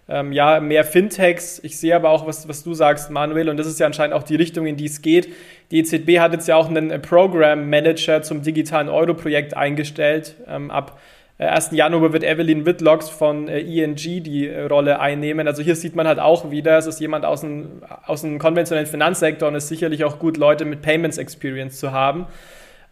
[0.08, 1.60] ähm, ja, mehr Fintechs.
[1.62, 4.22] Ich sehe aber auch, was, was du sagst, Manuel, und das ist ja anscheinend auch
[4.22, 5.28] die Richtung, in die es geht.
[5.70, 10.36] Die EZB hat jetzt ja auch einen Program Manager zum digitalen Euro-Projekt eingestellt.
[10.46, 10.98] Ähm, ab
[11.38, 11.72] 1.
[11.72, 15.46] Äh, Januar wird Evelyn Whitlocks von äh, ING die äh, Rolle einnehmen.
[15.46, 18.88] Also hier sieht man halt auch wieder, es ist jemand aus dem, aus dem konventionellen
[18.88, 22.26] Finanzsektor und es ist sicherlich auch gut, Leute mit Payments Experience zu haben.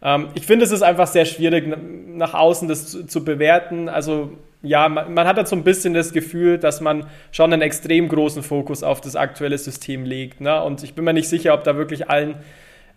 [0.01, 1.67] Ähm, ich finde, es ist einfach sehr schwierig,
[2.07, 3.89] nach außen das zu, zu bewerten.
[3.89, 4.31] Also
[4.61, 8.07] ja, man, man, hat halt so ein bisschen das Gefühl, dass man schon einen extrem
[8.09, 10.41] großen Fokus auf das aktuelle System legt.
[10.41, 10.63] Ne?
[10.63, 12.35] Und ich bin mir nicht sicher, ob da wirklich allen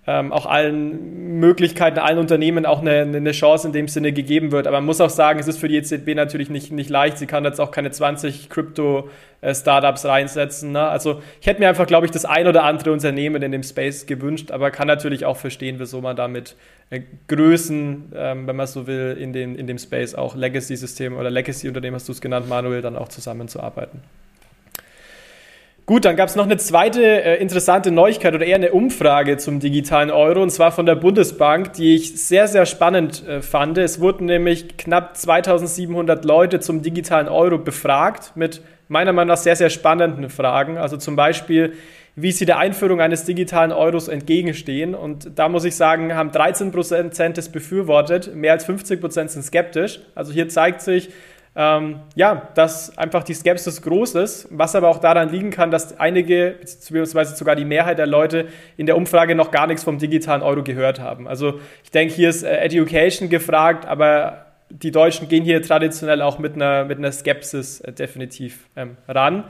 [0.07, 4.67] ähm, auch allen Möglichkeiten, allen Unternehmen auch eine, eine Chance in dem Sinne gegeben wird.
[4.67, 7.19] Aber man muss auch sagen, es ist für die EZB natürlich nicht, nicht leicht.
[7.19, 10.73] Sie kann jetzt auch keine 20 Krypto-Startups reinsetzen.
[10.73, 10.81] Ne?
[10.81, 14.07] Also ich hätte mir einfach, glaube ich, das ein oder andere Unternehmen in dem Space
[14.07, 16.57] gewünscht, aber kann natürlich auch verstehen, wieso man damit
[16.89, 21.31] äh, Größen, ähm, wenn man so will, in, den, in dem Space auch Legacy-System oder
[21.31, 24.03] Legacy-Unternehmen, hast du es genannt, Manuel, dann auch zusammenzuarbeiten.
[25.91, 29.59] Gut, dann gab es noch eine zweite äh, interessante Neuigkeit oder eher eine Umfrage zum
[29.59, 33.77] digitalen Euro und zwar von der Bundesbank, die ich sehr, sehr spannend äh, fand.
[33.77, 39.57] Es wurden nämlich knapp 2700 Leute zum digitalen Euro befragt mit meiner Meinung nach sehr,
[39.57, 40.79] sehr spannenden Fragen.
[40.79, 41.73] Also zum Beispiel,
[42.15, 44.95] wie sie der Einführung eines digitalen Euros entgegenstehen.
[44.95, 49.43] Und da muss ich sagen, haben 13 Prozent es befürwortet, mehr als 50 Prozent sind
[49.43, 49.99] skeptisch.
[50.15, 51.09] Also hier zeigt sich,
[51.57, 55.99] ähm, ja, dass einfach die Skepsis groß ist, was aber auch daran liegen kann, dass
[55.99, 58.47] einige, beziehungsweise sogar die Mehrheit der Leute
[58.77, 61.27] in der Umfrage noch gar nichts vom digitalen Euro gehört haben.
[61.27, 66.39] Also ich denke, hier ist äh, Education gefragt, aber die Deutschen gehen hier traditionell auch
[66.39, 69.45] mit einer, mit einer Skepsis äh, definitiv ähm, ran.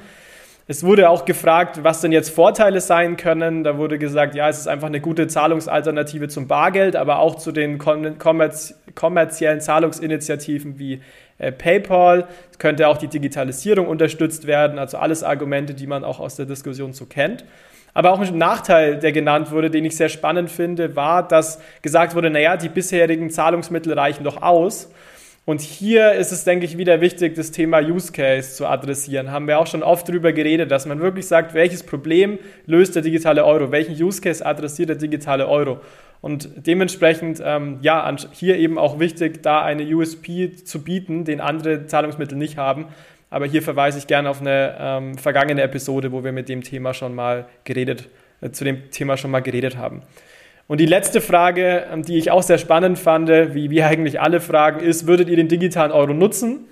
[0.71, 3.65] Es wurde auch gefragt, was denn jetzt Vorteile sein können.
[3.65, 7.51] Da wurde gesagt, ja, es ist einfach eine gute Zahlungsalternative zum Bargeld, aber auch zu
[7.51, 11.01] den kommerziellen Zahlungsinitiativen wie
[11.39, 12.29] äh, PayPal.
[12.53, 14.79] Es könnte auch die Digitalisierung unterstützt werden.
[14.79, 17.45] Also alles Argumente, die man auch aus der Diskussion so kennt.
[17.93, 22.15] Aber auch ein Nachteil, der genannt wurde, den ich sehr spannend finde, war, dass gesagt
[22.15, 24.89] wurde, naja, die bisherigen Zahlungsmittel reichen doch aus.
[25.51, 29.33] Und hier ist es, denke ich, wieder wichtig, das Thema Use Case zu adressieren.
[29.33, 33.03] Haben wir auch schon oft darüber geredet, dass man wirklich sagt, welches Problem löst der
[33.03, 33.73] digitale Euro?
[33.73, 35.81] Welchen Use Case adressiert der digitale Euro?
[36.21, 41.85] Und dementsprechend, ähm, ja, hier eben auch wichtig, da eine USP zu bieten, den andere
[41.87, 42.87] Zahlungsmittel nicht haben.
[43.29, 46.95] Aber hier verweise ich gerne auf eine ähm, vergangene Episode, wo wir mit dem Thema
[46.95, 48.09] schon mal geredet,
[48.41, 50.03] äh, zu dem Thema schon mal geredet haben.
[50.71, 54.39] Und die letzte Frage, ähm, die ich auch sehr spannend fand, wie, wie eigentlich alle
[54.39, 56.69] Fragen, ist, würdet ihr den digitalen Euro nutzen?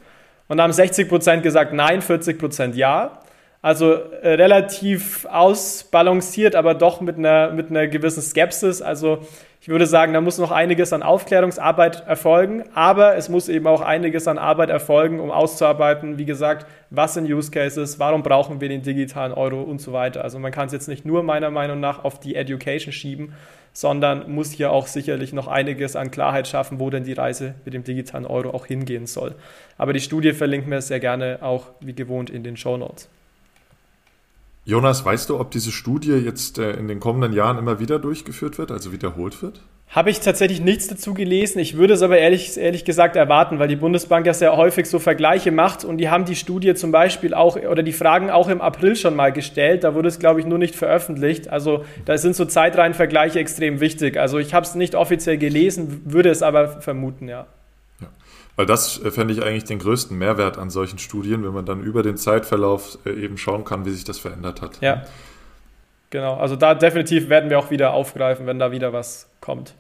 [0.47, 3.23] Und da haben 60% gesagt nein, 40% ja.
[3.61, 8.83] Also äh, relativ ausbalanciert, aber doch mit einer, mit einer gewissen Skepsis.
[8.83, 9.27] Also
[9.61, 13.81] ich würde sagen, da muss noch einiges an Aufklärungsarbeit erfolgen, aber es muss eben auch
[13.81, 18.69] einiges an Arbeit erfolgen, um auszuarbeiten, wie gesagt, was sind Use Cases, warum brauchen wir
[18.69, 20.23] den digitalen Euro und so weiter.
[20.23, 23.35] Also man kann es jetzt nicht nur meiner Meinung nach auf die Education schieben,
[23.73, 27.75] sondern muss hier auch sicherlich noch einiges an Klarheit schaffen, wo denn die Reise mit
[27.75, 29.35] dem digitalen Euro auch hingehen soll.
[29.77, 33.09] Aber die Studie verlinken wir sehr gerne auch wie gewohnt in den Show Notes.
[34.69, 38.59] Jonas, weißt du, ob diese Studie jetzt äh, in den kommenden Jahren immer wieder durchgeführt
[38.59, 39.63] wird, also wiederholt wird?
[39.89, 41.59] Habe ich tatsächlich nichts dazu gelesen.
[41.59, 44.99] Ich würde es aber ehrlich, ehrlich gesagt erwarten, weil die Bundesbank ja sehr häufig so
[44.99, 48.61] Vergleiche macht und die haben die Studie zum Beispiel auch oder die Fragen auch im
[48.61, 49.85] April schon mal gestellt.
[49.85, 51.49] Da wurde es, glaube ich, nur nicht veröffentlicht.
[51.49, 54.19] Also da sind so Zeitreihenvergleiche extrem wichtig.
[54.19, 57.47] Also ich habe es nicht offiziell gelesen, würde es aber vermuten, ja.
[58.59, 61.81] Weil das äh, fände ich eigentlich den größten Mehrwert an solchen Studien, wenn man dann
[61.81, 64.81] über den Zeitverlauf äh, eben schauen kann, wie sich das verändert hat.
[64.81, 65.05] Ja.
[66.11, 69.75] Genau, also da definitiv werden wir auch wieder aufgreifen, wenn da wieder was kommt.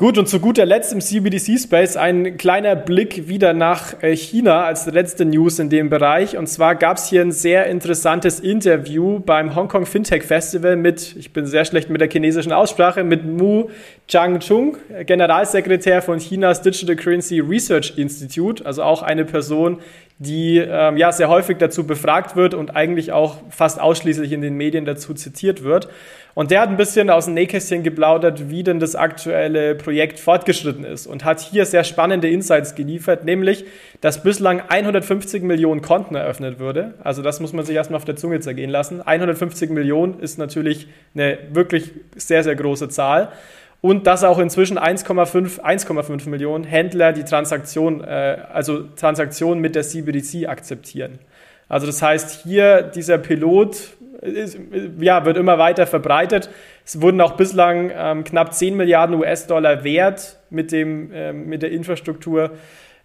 [0.00, 4.86] Gut, und zu guter Letzt im CBDC-Space ein kleiner Blick wieder nach äh, China als
[4.86, 6.38] letzte News in dem Bereich.
[6.38, 11.34] Und zwar gab es hier ein sehr interessantes Interview beim Hongkong Fintech Festival mit, ich
[11.34, 13.68] bin sehr schlecht mit der chinesischen Aussprache, mit Mu
[14.08, 19.80] Changchung, Generalsekretär von Chinas Digital Currency Research Institute, also auch eine Person,
[20.20, 24.54] die ähm, ja sehr häufig dazu befragt wird und eigentlich auch fast ausschließlich in den
[24.54, 25.88] Medien dazu zitiert wird.
[26.34, 30.84] Und der hat ein bisschen aus dem Nähkästchen geplaudert, wie denn das aktuelle Projekt fortgeschritten
[30.84, 33.64] ist und hat hier sehr spannende Insights geliefert, nämlich,
[34.02, 36.94] dass bislang 150 Millionen Konten eröffnet würde.
[37.02, 39.00] Also das muss man sich erstmal auf der Zunge zergehen lassen.
[39.00, 43.32] 150 Millionen ist natürlich eine wirklich sehr, sehr große Zahl
[43.80, 49.82] und dass auch inzwischen 1,5 1,5 Millionen Händler die Transaktion, äh, also Transaktionen mit der
[49.82, 51.18] CBDC akzeptieren.
[51.68, 53.76] Also das heißt, hier dieser Pilot
[54.20, 54.58] ist,
[54.98, 56.50] ja, wird immer weiter verbreitet.
[56.84, 61.70] Es wurden auch bislang ähm, knapp 10 Milliarden US-Dollar wert mit, dem, äh, mit der
[61.70, 62.50] Infrastruktur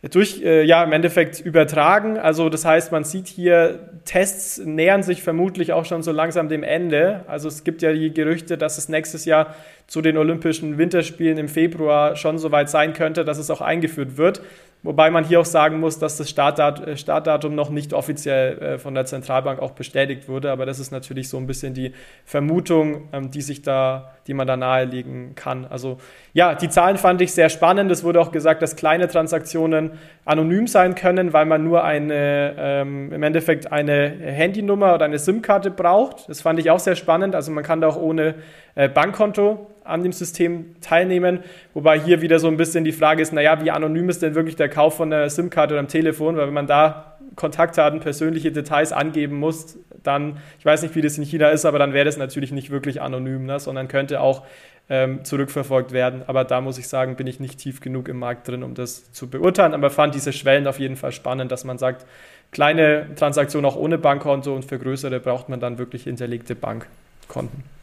[0.10, 2.18] durch, äh, ja, im Endeffekt übertragen.
[2.18, 6.64] Also das heißt, man sieht hier, Tests nähern sich vermutlich auch schon so langsam dem
[6.64, 7.22] Ende.
[7.28, 9.56] Also es gibt ja die Gerüchte, dass es nächstes Jahr
[9.88, 14.18] zu den Olympischen Winterspielen im Februar schon so weit sein könnte, dass es auch eingeführt
[14.18, 14.41] wird.
[14.86, 18.94] Wobei man hier auch sagen muss, dass das äh, Startdatum noch nicht offiziell äh, von
[18.94, 20.52] der Zentralbank auch bestätigt wurde.
[20.52, 21.92] Aber das ist natürlich so ein bisschen die
[22.24, 25.66] Vermutung, ähm, die sich da, die man da nahelegen kann.
[25.66, 25.98] Also
[26.34, 27.92] ja, die Zahlen fand ich sehr spannend.
[27.92, 33.12] Es wurde auch gesagt, dass kleine Transaktionen anonym sein können, weil man nur eine, ähm,
[33.12, 36.30] im Endeffekt eine Handynummer oder eine SIM-Karte braucht.
[36.30, 37.34] Das fand ich auch sehr spannend.
[37.34, 38.36] Also man kann da auch ohne
[38.76, 41.40] äh, Bankkonto an dem System teilnehmen.
[41.74, 44.56] Wobei hier wieder so ein bisschen die Frage ist, naja, wie anonym ist denn wirklich
[44.56, 46.36] der Kauf von einer SIM-Karte oder einem Telefon?
[46.36, 51.18] Weil wenn man da Kontaktdaten, persönliche Details angeben muss, dann, ich weiß nicht, wie das
[51.18, 53.60] in China ist, aber dann wäre das natürlich nicht wirklich anonym, ne?
[53.60, 54.44] sondern könnte auch
[54.90, 56.24] ähm, zurückverfolgt werden.
[56.28, 59.12] Aber da muss ich sagen, bin ich nicht tief genug im Markt drin, um das
[59.12, 59.74] zu beurteilen.
[59.74, 62.06] Aber fand diese Schwellen auf jeden Fall spannend, dass man sagt,
[62.52, 67.74] kleine Transaktionen auch ohne Bankkonto und für größere braucht man dann wirklich hinterlegte Bankkonten.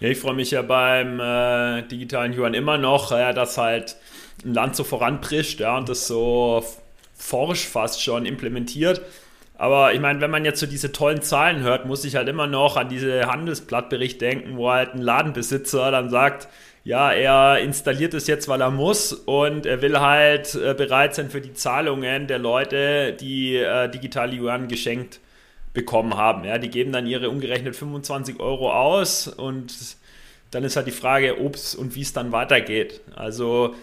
[0.00, 3.96] Ja, ich freue mich ja beim äh, digitalen Yuan immer noch, ja, dass halt
[4.44, 6.64] ein Land so voranprischt ja, und das so
[7.14, 9.00] forsch fast schon implementiert.
[9.56, 12.46] Aber ich meine, wenn man jetzt so diese tollen Zahlen hört, muss ich halt immer
[12.46, 16.46] noch an diese Handelsblattbericht denken, wo halt ein Ladenbesitzer dann sagt,
[16.84, 21.28] ja, er installiert es jetzt, weil er muss und er will halt äh, bereit sein
[21.28, 25.27] für die Zahlungen der Leute, die äh, digitale Yuan geschenkt haben
[25.78, 26.44] bekommen haben.
[26.44, 29.72] Ja, die geben dann ihre umgerechnet 25 Euro aus und
[30.50, 33.00] dann ist halt die Frage, ob es und wie es dann weitergeht.
[33.14, 33.76] Also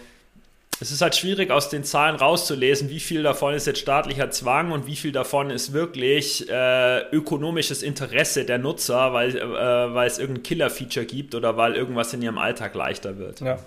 [0.78, 4.72] es ist halt schwierig aus den Zahlen rauszulesen, wie viel davon ist jetzt staatlicher Zwang
[4.72, 10.18] und wie viel davon ist wirklich äh, ökonomisches Interesse der Nutzer, weil, äh, weil es
[10.18, 13.40] irgendein Killer-Feature gibt oder weil irgendwas in ihrem Alltag leichter wird.
[13.40, 13.58] Ja.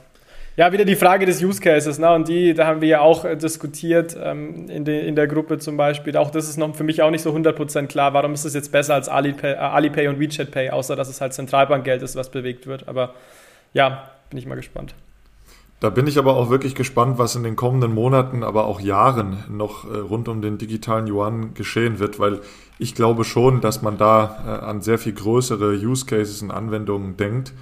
[0.60, 2.14] Ja, wieder die Frage des Use Cases, ne?
[2.14, 5.58] Und die, da haben wir ja auch äh, diskutiert ähm, in, de, in der Gruppe
[5.58, 6.18] zum Beispiel.
[6.18, 8.14] Auch das ist noch für mich auch nicht so 100% klar.
[8.14, 11.22] Warum ist es jetzt besser als Alipay, äh, Alipay und WeChat Pay, außer dass es
[11.22, 12.90] halt Zentralbankgeld ist, was bewegt wird.
[12.90, 13.14] Aber
[13.74, 14.96] ja, bin ich mal gespannt.
[15.80, 19.46] Da bin ich aber auch wirklich gespannt, was in den kommenden Monaten, aber auch Jahren
[19.50, 22.42] noch äh, rund um den digitalen Yuan geschehen wird, weil
[22.80, 27.54] ich glaube schon, dass man da an sehr viel größere Use Cases und Anwendungen denkt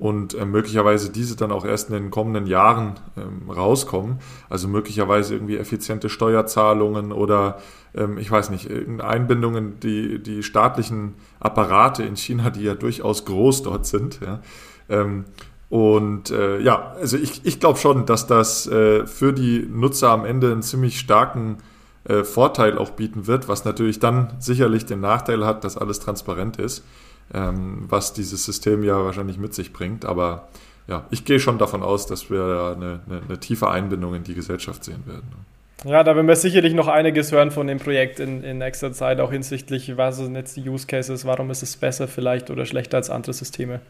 [0.00, 4.18] und äh, möglicherweise diese dann auch erst in den kommenden Jahren ähm, rauskommen.
[4.48, 7.58] Also möglicherweise irgendwie effiziente Steuerzahlungen oder
[7.94, 8.68] ähm, ich weiß nicht,
[9.00, 14.20] Einbindungen, die, die staatlichen Apparate in China, die ja durchaus groß dort sind.
[14.24, 14.40] Ja.
[14.88, 15.26] Ähm,
[15.68, 20.24] und äh, ja, also ich, ich glaube schon, dass das äh, für die Nutzer am
[20.24, 21.58] Ende einen ziemlich starken
[22.10, 26.56] äh, Vorteil auch bieten wird, was natürlich dann sicherlich den Nachteil hat, dass alles transparent
[26.56, 26.84] ist,
[27.32, 30.04] ähm, was dieses System ja wahrscheinlich mit sich bringt.
[30.04, 30.48] Aber
[30.88, 34.34] ja, ich gehe schon davon aus, dass wir eine, eine, eine tiefe Einbindung in die
[34.34, 35.30] Gesellschaft sehen werden.
[35.84, 39.20] Ja, da werden wir sicherlich noch einiges hören von dem Projekt in, in nächster Zeit,
[39.20, 42.96] auch hinsichtlich, was sind jetzt die Use Cases, warum ist es besser vielleicht oder schlechter
[42.96, 43.80] als andere Systeme.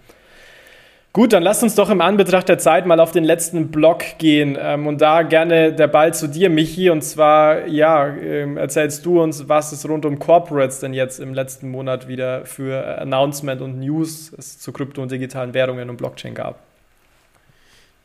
[1.12, 4.56] Gut, dann lasst uns doch im Anbetracht der Zeit mal auf den letzten Block gehen
[4.60, 6.88] ähm, und da gerne der Ball zu dir, Michi.
[6.88, 11.34] Und zwar, ja, ähm, erzählst du uns, was es rund um Corporates denn jetzt im
[11.34, 14.30] letzten Monat wieder für Announcement und News
[14.60, 16.60] zu Krypto- und digitalen Währungen und Blockchain gab.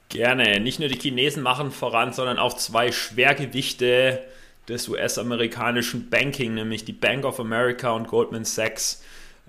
[0.09, 0.59] Gerne.
[0.59, 4.19] Nicht nur die Chinesen machen voran, sondern auch zwei Schwergewichte
[4.67, 9.03] des US-amerikanischen Banking, nämlich die Bank of America und Goldman Sachs.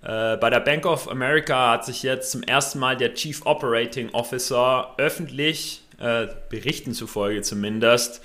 [0.06, 4.10] Äh, bei der Bank of America hat sich jetzt zum ersten Mal der Chief Operating
[4.10, 8.22] Officer öffentlich, äh, Berichten zufolge zumindest,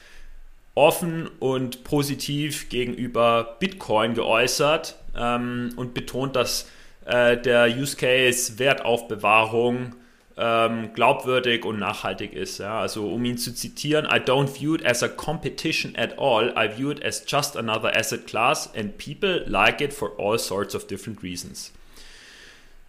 [0.76, 6.70] offen und positiv gegenüber Bitcoin geäußert ähm, und betont, dass
[7.06, 9.96] äh, der Use Case Wertaufbewahrung
[10.42, 12.58] ähm, glaubwürdig und nachhaltig ist.
[12.58, 12.80] Ja?
[12.82, 16.54] Also um ihn zu zitieren, I don't view it as a competition at all.
[16.58, 20.74] I view it as just another asset class and people like it for all sorts
[20.76, 21.72] of different reasons.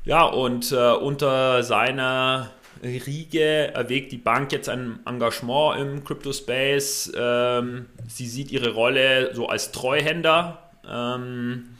[0.05, 2.51] Ja, und äh, unter seiner
[2.83, 7.13] Riege erwägt die Bank jetzt ein Engagement im Crypto-Space.
[7.15, 10.71] Ähm, sie sieht ihre Rolle so als Treuhänder.
[10.91, 11.77] Ähm,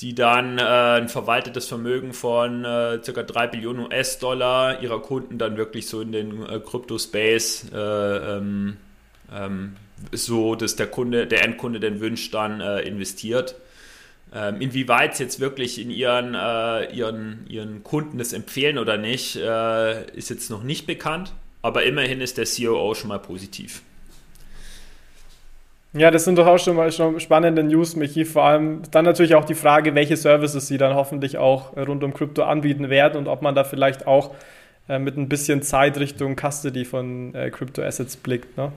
[0.00, 3.22] die dann äh, ein verwaltetes Vermögen von äh, ca.
[3.22, 8.76] 3 Billionen US-Dollar ihrer Kunden dann wirklich so in den äh, Crypto-Space äh, ähm,
[9.34, 9.76] ähm,
[10.12, 13.56] so, dass der Kunde, der Endkunde den Wünsch dann äh, investiert.
[14.34, 19.36] Ähm, inwieweit es jetzt wirklich in ihren, äh, ihren, ihren Kunden das empfehlen oder nicht,
[19.36, 21.32] äh, ist jetzt noch nicht bekannt,
[21.62, 23.82] aber immerhin ist der COO schon mal positiv.
[25.96, 28.26] Ja, das sind doch auch schon mal schon spannende News, Michi.
[28.26, 32.12] Vor allem dann natürlich auch die Frage, welche Services sie dann hoffentlich auch rund um
[32.12, 34.34] Krypto anbieten werden und ob man da vielleicht auch
[34.90, 38.58] äh, mit ein bisschen Zeit Richtung Custody von äh, Crypto Assets blickt.
[38.58, 38.72] Ne?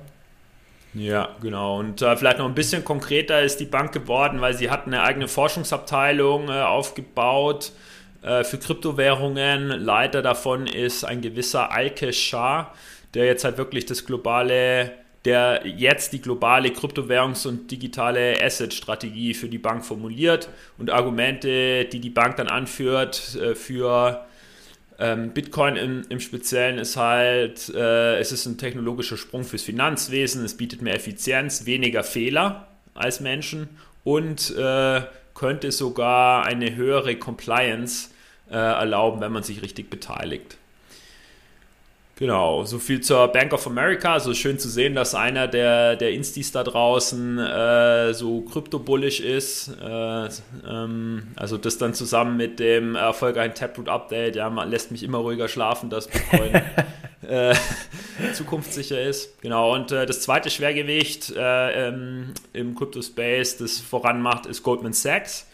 [0.93, 1.79] Ja, genau.
[1.79, 5.03] Und äh, vielleicht noch ein bisschen konkreter ist die Bank geworden, weil sie hat eine
[5.03, 7.73] eigene Forschungsabteilung äh, aufgebaut
[8.21, 9.67] äh, für Kryptowährungen.
[9.67, 12.73] Leiter davon ist ein gewisser Alke Shah,
[13.13, 14.91] der jetzt halt wirklich das globale
[15.25, 21.99] der jetzt die globale Kryptowährungs- und digitale Asset-Strategie für die Bank formuliert und Argumente, die
[21.99, 24.25] die Bank dann anführt äh, für
[24.97, 30.45] ähm, Bitcoin im, im, Speziellen ist halt, äh, es ist ein technologischer Sprung fürs Finanzwesen,
[30.45, 33.69] es bietet mehr Effizienz, weniger Fehler als Menschen
[34.03, 35.01] und äh,
[35.35, 38.09] könnte sogar eine höhere Compliance
[38.51, 40.57] erlauben, wenn man sich richtig beteiligt.
[42.19, 44.11] Genau, so viel zur Bank of America.
[44.11, 49.69] Also schön zu sehen, dass einer der, der Instis da draußen äh, so kryptobullisch ist.
[49.81, 50.27] Äh,
[50.69, 55.47] ähm, also das dann zusammen mit dem erfolgreichen Taproot-Update, ja, man lässt mich immer ruhiger
[55.47, 56.61] schlafen, dass Bitcoin
[57.21, 57.55] äh,
[58.33, 59.41] zukunftssicher ist.
[59.41, 65.48] Genau, und äh, das zweite Schwergewicht äh, im Crypto-Space, das voranmacht, ist Goldman Sachs.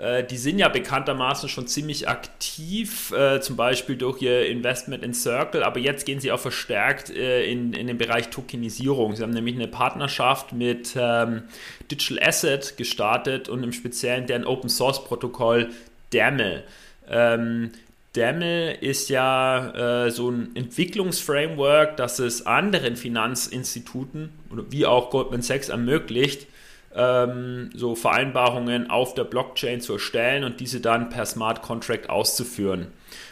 [0.00, 5.12] Äh, die sind ja bekanntermaßen schon ziemlich aktiv, äh, zum Beispiel durch ihr Investment in
[5.12, 9.14] Circle, aber jetzt gehen sie auch verstärkt äh, in, in den Bereich Tokenisierung.
[9.14, 11.42] Sie haben nämlich eine Partnerschaft mit ähm,
[11.90, 15.68] Digital Asset gestartet und im Speziellen deren Open Source Protokoll
[16.14, 16.64] DAML.
[17.08, 17.72] Ähm,
[18.14, 24.30] DAML ist ja äh, so ein Entwicklungsframework, das es anderen Finanzinstituten
[24.70, 26.46] wie auch Goldman Sachs ermöglicht,
[26.94, 32.88] ähm, so Vereinbarungen auf der Blockchain zu erstellen und diese dann per Smart Contract auszuführen.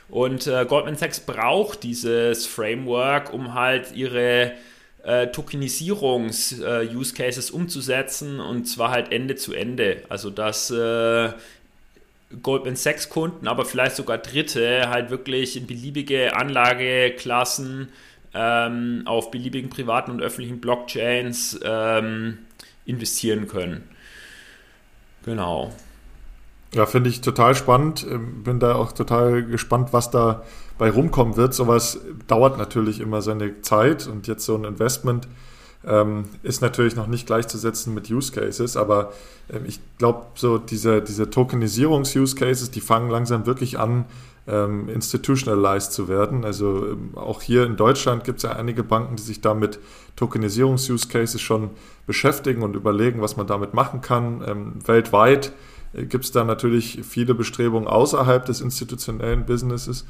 [0.08, 4.52] Und äh, Goldman Sachs braucht dieses Framework, um halt ihre
[5.02, 10.02] äh, Tokenisierungs-Use-Cases äh, umzusetzen und zwar halt Ende zu Ende.
[10.08, 11.32] Also dass äh,
[12.42, 17.88] Goldman Sachs Kunden, aber vielleicht sogar Dritte halt wirklich in beliebige Anlageklassen
[18.34, 22.38] ähm, auf beliebigen privaten und öffentlichen Blockchains ähm,
[22.88, 23.84] investieren können.
[25.24, 25.72] Genau.
[26.74, 28.06] Ja, finde ich total spannend.
[28.08, 30.42] Ähm, bin da auch total gespannt, was da
[30.76, 31.54] bei rumkommen wird.
[31.54, 35.28] Sowas dauert natürlich immer seine Zeit und jetzt so ein Investment
[35.86, 39.12] ähm, ist natürlich noch nicht gleichzusetzen mit Use Cases, aber
[39.50, 44.04] ähm, ich glaube, so diese, diese Tokenisierungs-Use Cases, die fangen langsam wirklich an,
[44.48, 46.44] ähm, institutionalized zu werden.
[46.44, 49.78] Also ähm, auch hier in Deutschland gibt es ja einige Banken, die sich damit
[50.16, 51.70] Tokenisierungs-Use Cases schon
[52.06, 54.42] beschäftigen und überlegen, was man damit machen kann.
[54.46, 55.52] Ähm, weltweit
[55.92, 60.06] äh, gibt es da natürlich viele Bestrebungen außerhalb des institutionellen Businesses.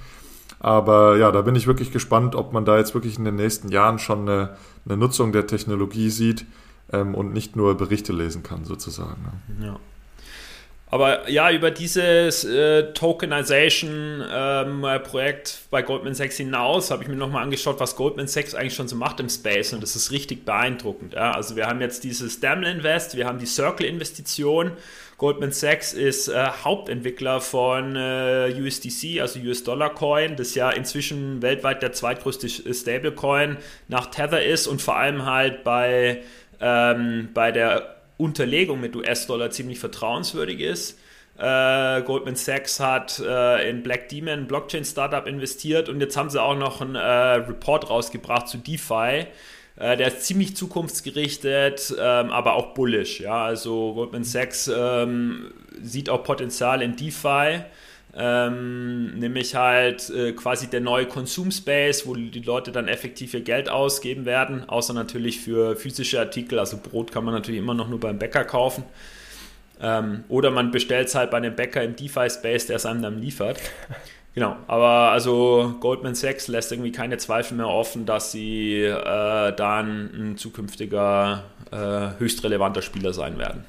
[0.61, 3.69] Aber ja, da bin ich wirklich gespannt, ob man da jetzt wirklich in den nächsten
[3.69, 6.47] Jahren schon eine, eine Nutzung der Technologie sieht,
[6.93, 9.23] ähm, und nicht nur Berichte lesen kann, sozusagen.
[9.23, 9.67] Ne?
[9.67, 9.81] Ja.
[10.91, 17.43] Aber ja, über dieses äh, Tokenization-Projekt ähm, bei Goldman Sachs hinaus habe ich mir nochmal
[17.43, 21.13] angeschaut, was Goldman Sachs eigentlich schon so macht im Space und das ist richtig beeindruckend.
[21.13, 21.33] Ja?
[21.33, 24.71] Also wir haben jetzt dieses Daml Invest, wir haben die Circle-Investition.
[25.19, 31.43] Goldman Sachs ist äh, Hauptentwickler von äh, USDC, also US Dollar Coin, das ja inzwischen
[31.43, 33.59] weltweit der zweitgrößte Stablecoin
[33.89, 36.23] nach Tether ist und vor allem halt bei,
[36.61, 40.99] ähm, bei der Unterlegung mit US-Dollar ziemlich vertrauenswürdig ist.
[41.39, 46.57] Äh, Goldman Sachs hat äh, in Black Demon, Blockchain-Startup, investiert und jetzt haben sie auch
[46.57, 49.27] noch einen äh, Report rausgebracht zu DeFi.
[49.77, 53.21] Äh, der ist ziemlich zukunftsgerichtet, ähm, aber auch bullish.
[53.21, 53.45] Ja?
[53.45, 57.61] Also Goldman Sachs ähm, sieht auch Potenzial in DeFi.
[58.21, 63.69] Ähm, nämlich halt äh, quasi der neue Konsumspace, wo die Leute dann effektiv ihr Geld
[63.69, 68.01] ausgeben werden, außer natürlich für physische Artikel, also Brot kann man natürlich immer noch nur
[68.01, 68.83] beim Bäcker kaufen.
[69.81, 73.21] Ähm, oder man bestellt es halt bei einem Bäcker im DeFi-Space, der es einem dann
[73.21, 73.61] liefert.
[74.35, 80.11] Genau, aber also Goldman Sachs lässt irgendwie keine Zweifel mehr offen, dass sie äh, dann
[80.15, 81.43] ein zukünftiger
[81.73, 83.65] äh, höchst relevanter Spieler sein werden.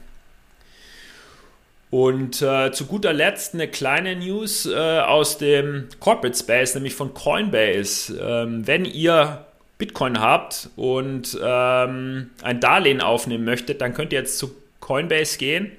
[1.91, 7.13] Und äh, zu guter Letzt eine kleine News äh, aus dem Corporate Space, nämlich von
[7.15, 8.19] Coinbase.
[8.21, 9.45] Ähm, wenn ihr
[9.79, 15.71] Bitcoin habt und ähm, ein Darlehen aufnehmen möchtet, dann könnt ihr jetzt zu Coinbase gehen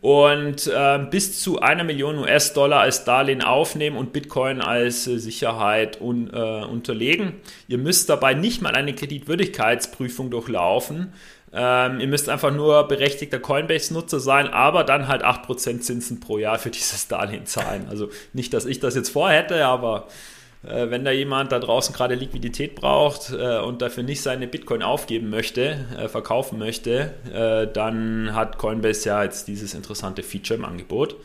[0.00, 6.00] und äh, bis zu einer Million US-Dollar als Darlehen aufnehmen und Bitcoin als äh, Sicherheit
[6.00, 7.34] un, äh, unterlegen.
[7.66, 11.12] Ihr müsst dabei nicht mal eine Kreditwürdigkeitsprüfung durchlaufen.
[11.52, 16.58] Ähm, ihr müsst einfach nur berechtigter Coinbase-Nutzer sein, aber dann halt 8% Zinsen pro Jahr
[16.58, 17.86] für dieses Darlehen zahlen.
[17.88, 20.08] Also nicht, dass ich das jetzt vorhätte, aber
[20.62, 24.82] äh, wenn da jemand da draußen gerade Liquidität braucht äh, und dafür nicht seine Bitcoin
[24.82, 30.64] aufgeben möchte, äh, verkaufen möchte, äh, dann hat Coinbase ja jetzt dieses interessante Feature im
[30.64, 31.16] Angebot.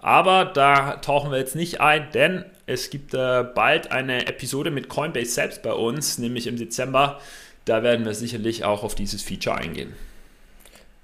[0.00, 4.88] Aber da tauchen wir jetzt nicht ein, denn es gibt äh, bald eine Episode mit
[4.88, 7.20] Coinbase selbst bei uns, nämlich im Dezember
[7.64, 9.92] da werden wir sicherlich auch auf dieses Feature eingehen.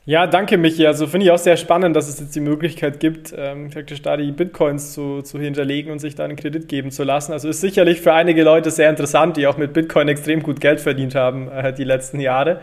[0.08, 0.86] Ja, danke Michi.
[0.86, 4.16] Also finde ich auch sehr spannend, dass es jetzt die Möglichkeit gibt, ähm, praktisch da
[4.16, 7.32] die Bitcoins zu, zu hinterlegen und sich da einen Kredit geben zu lassen.
[7.32, 10.80] Also ist sicherlich für einige Leute sehr interessant, die auch mit Bitcoin extrem gut Geld
[10.80, 12.60] verdient haben äh, die letzten Jahre.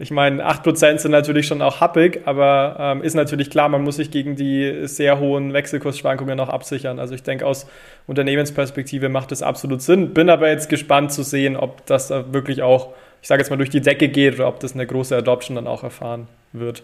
[0.00, 3.94] Ich meine, 8% sind natürlich schon auch happig, aber ähm, ist natürlich klar, man muss
[3.94, 6.98] sich gegen die sehr hohen Wechselkursschwankungen auch absichern.
[6.98, 7.68] Also ich denke, aus
[8.08, 10.12] Unternehmensperspektive macht das absolut Sinn.
[10.12, 13.70] Bin aber jetzt gespannt zu sehen, ob das wirklich auch ich sage jetzt mal, durch
[13.70, 16.82] die Decke geht oder ob das eine große Adoption dann auch erfahren wird.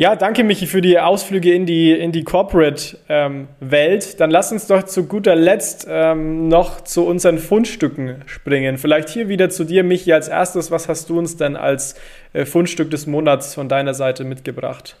[0.00, 2.98] Ja, danke Michi für die Ausflüge in die, in die Corporate-Welt.
[3.10, 8.78] Ähm, dann lass uns doch zu guter Letzt ähm, noch zu unseren Fundstücken springen.
[8.78, 10.70] Vielleicht hier wieder zu dir, Michi, als erstes.
[10.70, 11.96] Was hast du uns denn als
[12.32, 14.96] äh, Fundstück des Monats von deiner Seite mitgebracht?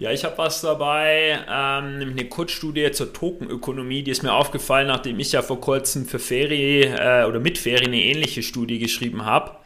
[0.00, 4.86] Ja, ich habe was dabei, ähm, nämlich eine Kurzstudie zur Tokenökonomie, die ist mir aufgefallen,
[4.86, 9.26] nachdem ich ja vor kurzem für Ferie äh, oder mit Ferie eine ähnliche Studie geschrieben
[9.26, 9.56] habe.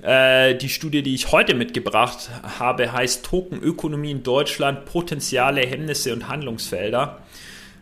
[0.00, 6.28] Äh, die Studie, die ich heute mitgebracht habe, heißt Tokenökonomie in Deutschland, Potenziale, Hemmnisse und
[6.28, 7.18] Handlungsfelder.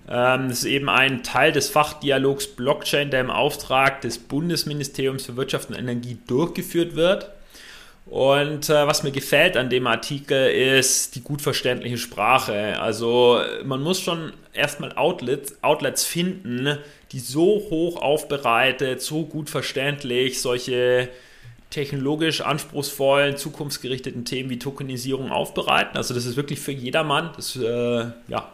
[0.08, 5.36] Ähm, das ist eben ein Teil des Fachdialogs Blockchain, der im Auftrag des Bundesministeriums für
[5.36, 7.30] Wirtschaft und Energie durchgeführt wird.
[8.06, 12.80] Und äh, was mir gefällt an dem Artikel ist die gut verständliche Sprache.
[12.80, 16.78] Also man muss schon erstmal Outlets, Outlets finden,
[17.12, 21.08] die so hoch aufbereitet, so gut verständlich solche
[21.70, 25.96] technologisch anspruchsvollen, zukunftsgerichteten Themen wie Tokenisierung aufbereiten.
[25.96, 27.30] Also das ist wirklich für jedermann.
[27.36, 28.52] Das äh, ja,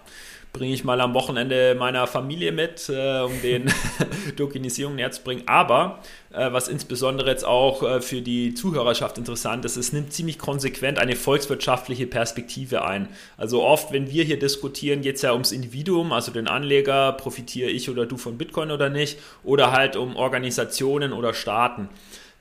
[0.53, 3.71] bringe ich mal am Wochenende meiner Familie mit, äh, um den
[4.37, 5.43] Tokenisierung näher zu bringen.
[5.47, 6.01] Aber
[6.33, 10.99] äh, was insbesondere jetzt auch äh, für die Zuhörerschaft interessant ist, es nimmt ziemlich konsequent
[10.99, 13.09] eine volkswirtschaftliche Perspektive ein.
[13.37, 17.71] Also oft, wenn wir hier diskutieren, geht es ja ums Individuum, also den Anleger, profitiere
[17.71, 21.89] ich oder du von Bitcoin oder nicht, oder halt um Organisationen oder Staaten.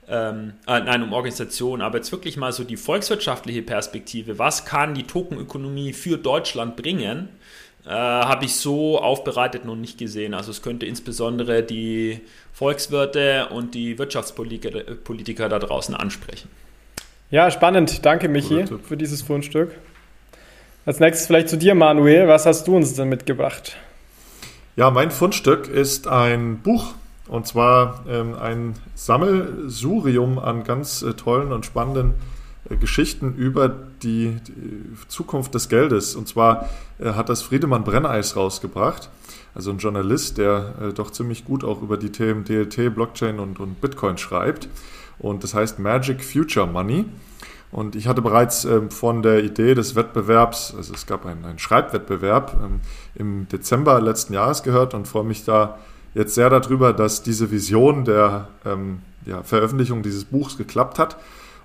[0.10, 4.40] Ähm, äh, nein, um Organisationen, aber jetzt wirklich mal so die volkswirtschaftliche Perspektive.
[4.40, 7.28] Was kann die Tokenökonomie für Deutschland bringen?
[7.88, 10.34] Äh, habe ich so aufbereitet noch nicht gesehen.
[10.34, 12.20] Also es könnte insbesondere die
[12.54, 16.50] Volkswirte und die Wirtschaftspolitiker da draußen ansprechen.
[17.32, 18.06] Ja, spannend.
[18.06, 19.72] Danke, Michi, für dieses Fundstück.
[20.86, 22.28] Als nächstes vielleicht zu dir, Manuel.
[22.28, 23.76] Was hast du uns denn mitgebracht?
[24.76, 26.94] Ja, mein Fundstück ist ein Buch
[27.28, 32.14] und zwar ähm, ein Sammelsurium an ganz äh, tollen und spannenden
[32.76, 34.38] Geschichten über die,
[35.08, 36.16] Zukunft des Geldes.
[36.16, 39.10] Und zwar äh, hat das Friedemann Brenneis rausgebracht,
[39.56, 43.60] also ein Journalist, der äh, doch ziemlich gut auch über die Themen DLT, Blockchain und,
[43.60, 44.68] und Bitcoin schreibt.
[45.20, 47.06] und das heißt Magic Future Money.
[47.70, 51.60] Und ich hatte bereits ähm, von der Idee des Wettbewerbs, also es gab einen, einen
[51.60, 52.80] Schreibwettbewerb ähm,
[53.16, 55.78] im Dezember letzten Jahres gehört und freue mich da
[56.14, 61.18] jetzt sehr darüber, dass diese Vision der ähm, ja, Veröffentlichung dieses Buchs geklappt hat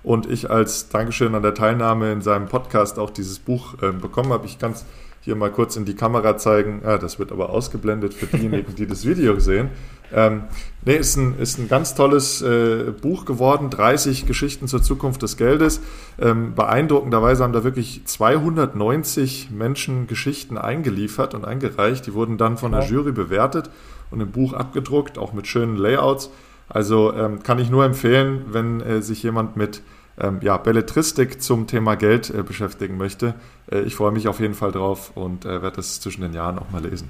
[0.03, 4.31] und ich als Dankeschön an der Teilnahme in seinem Podcast auch dieses Buch äh, bekommen
[4.31, 4.45] habe.
[4.45, 4.85] Ich kann es
[5.21, 6.81] hier mal kurz in die Kamera zeigen.
[6.83, 9.69] Ah, das wird aber ausgeblendet für diejenigen, die das Video sehen.
[10.13, 10.43] Ähm,
[10.85, 13.69] nee, ist ein, ist ein ganz tolles äh, Buch geworden.
[13.69, 15.79] 30 Geschichten zur Zukunft des Geldes.
[16.19, 22.05] Ähm, beeindruckenderweise haben da wirklich 290 Menschen Geschichten eingeliefert und eingereicht.
[22.05, 23.69] Die wurden dann von der Jury bewertet
[24.11, 26.29] und im Buch abgedruckt, auch mit schönen Layouts.
[26.69, 29.81] Also ähm, kann ich nur empfehlen, wenn äh, sich jemand mit
[30.19, 33.35] ähm, ja, Belletristik zum Thema Geld äh, beschäftigen möchte.
[33.71, 36.59] Äh, ich freue mich auf jeden Fall drauf und äh, werde das zwischen den Jahren
[36.59, 37.09] auch mal lesen.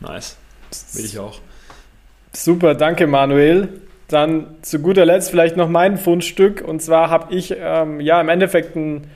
[0.00, 0.36] Nice.
[0.94, 1.40] Will ich auch.
[2.32, 3.80] Super, danke Manuel.
[4.08, 6.62] Dann zu guter Letzt vielleicht noch mein Fundstück.
[6.66, 9.06] Und zwar habe ich ähm, ja im Endeffekt ein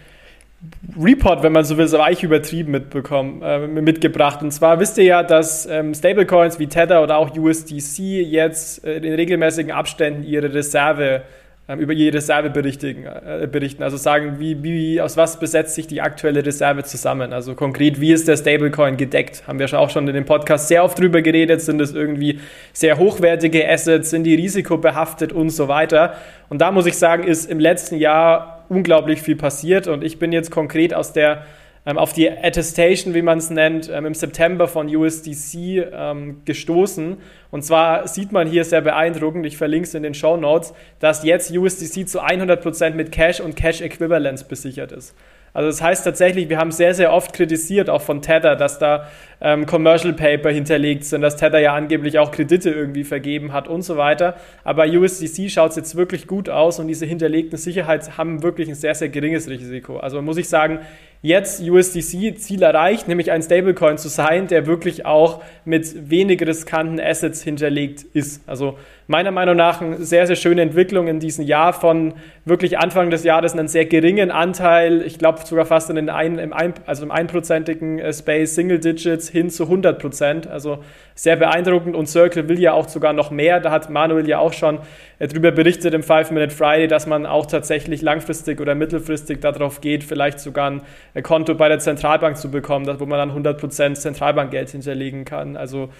[1.00, 4.42] Report, wenn man so will, so weich übertrieben mitbekommen, äh, mitgebracht.
[4.42, 8.98] Und zwar wisst ihr ja, dass ähm, Stablecoins wie Tether oder auch USDC jetzt äh,
[8.98, 11.22] in regelmäßigen Abständen ihre Reserve
[11.68, 13.84] ähm, über ihre Reserve berichten, äh, berichten.
[13.84, 17.32] Also sagen, wie, wie, aus was besetzt sich die aktuelle Reserve zusammen.
[17.32, 19.44] Also konkret, wie ist der Stablecoin gedeckt?
[19.46, 21.60] Haben wir auch schon in dem Podcast sehr oft drüber geredet.
[21.60, 22.40] Sind es irgendwie
[22.72, 24.10] sehr hochwertige Assets?
[24.10, 26.14] Sind die risikobehaftet und so weiter?
[26.48, 30.32] Und da muss ich sagen, ist im letzten Jahr unglaublich viel passiert und ich bin
[30.32, 31.44] jetzt konkret aus der
[31.84, 37.16] ähm, auf die Attestation, wie man es nennt, ähm, im September von USDC ähm, gestoßen.
[37.50, 41.24] Und zwar sieht man hier sehr beeindruckend, ich verlinke es in den Show Notes, dass
[41.24, 45.14] jetzt USDC zu 100% mit Cash und Cash Equivalents besichert ist.
[45.54, 49.08] Also das heißt tatsächlich, wir haben sehr, sehr oft kritisiert, auch von Tether, dass da
[49.40, 53.82] ähm, Commercial Paper hinterlegt sind, dass Tether ja angeblich auch Kredite irgendwie vergeben hat und
[53.82, 54.36] so weiter.
[54.64, 58.74] Aber USDC schaut es jetzt wirklich gut aus und diese hinterlegten Sicherheiten haben wirklich ein
[58.74, 59.98] sehr, sehr geringes Risiko.
[59.98, 60.80] Also muss ich sagen,
[61.22, 67.00] jetzt USDC Ziel erreicht, nämlich ein Stablecoin zu sein, der wirklich auch mit wenig riskanten
[67.00, 68.46] Assets hinterlegt ist.
[68.48, 72.14] Also meiner Meinung nach eine sehr, sehr schöne Entwicklung in diesem Jahr von
[72.44, 76.38] wirklich Anfang des Jahres einen sehr geringen Anteil, ich glaube sogar fast in den ein,
[76.38, 80.46] im ein, also im einprozentigen äh, Space Single Digits hin zu 100 Prozent.
[80.46, 80.78] Also
[81.14, 83.60] sehr beeindruckend und Circle will ja auch sogar noch mehr.
[83.60, 84.78] Da hat Manuel ja auch schon
[85.18, 89.80] äh, darüber berichtet im Five Minute Friday, dass man auch tatsächlich langfristig oder mittelfristig darauf
[89.80, 90.82] geht, vielleicht sogar ein
[91.20, 95.56] Konto bei der Zentralbank zu bekommen, wo man dann 100 Prozent Zentralbankgeld hinterlegen kann.
[95.58, 95.90] Also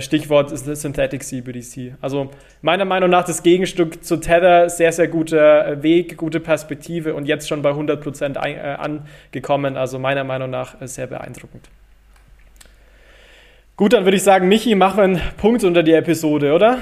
[0.00, 1.94] Stichwort ist Synthetic CBDC.
[2.00, 2.30] Also
[2.62, 7.48] meiner Meinung nach das Gegenstück zu Tether, sehr, sehr guter Weg, gute Perspektive und jetzt
[7.48, 9.76] schon bei 100 Prozent angekommen.
[9.76, 11.68] Also meiner Meinung nach sehr beeindruckend.
[13.76, 16.78] Gut, dann würde ich sagen, Michi, machen wir einen Punkt unter die Episode, oder?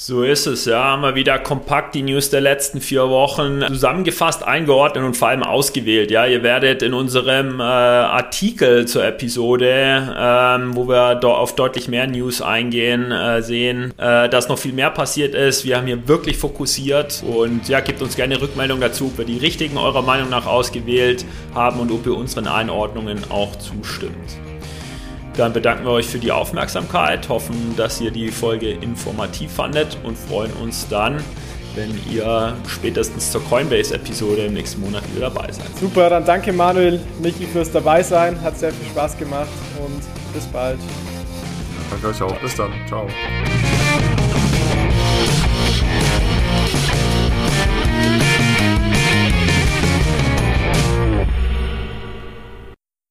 [0.00, 0.84] So ist es, ja.
[0.84, 5.42] Haben wir wieder kompakt die News der letzten vier Wochen zusammengefasst, eingeordnet und vor allem
[5.42, 6.12] ausgewählt.
[6.12, 11.88] Ja, ihr werdet in unserem äh, Artikel zur Episode, ähm, wo wir do auf deutlich
[11.88, 15.64] mehr News eingehen, äh, sehen, äh, dass noch viel mehr passiert ist.
[15.64, 19.38] Wir haben hier wirklich fokussiert und ja, gebt uns gerne Rückmeldung dazu, ob wir die
[19.38, 21.24] richtigen eurer Meinung nach ausgewählt
[21.56, 24.47] haben und ob ihr unseren Einordnungen auch zustimmt.
[25.38, 30.18] Dann bedanken wir euch für die Aufmerksamkeit, hoffen, dass ihr die Folge informativ fandet und
[30.18, 31.22] freuen uns dann,
[31.76, 35.68] wenn ihr spätestens zur Coinbase-Episode im nächsten Monat wieder dabei seid.
[35.80, 38.42] Super, dann danke Manuel, Michi fürs Dabeisein.
[38.42, 39.46] Hat sehr viel Spaß gemacht
[39.78, 40.02] und
[40.34, 40.80] bis bald.
[41.88, 42.36] Danke euch auch.
[42.40, 42.72] Bis dann.
[42.88, 43.06] Ciao.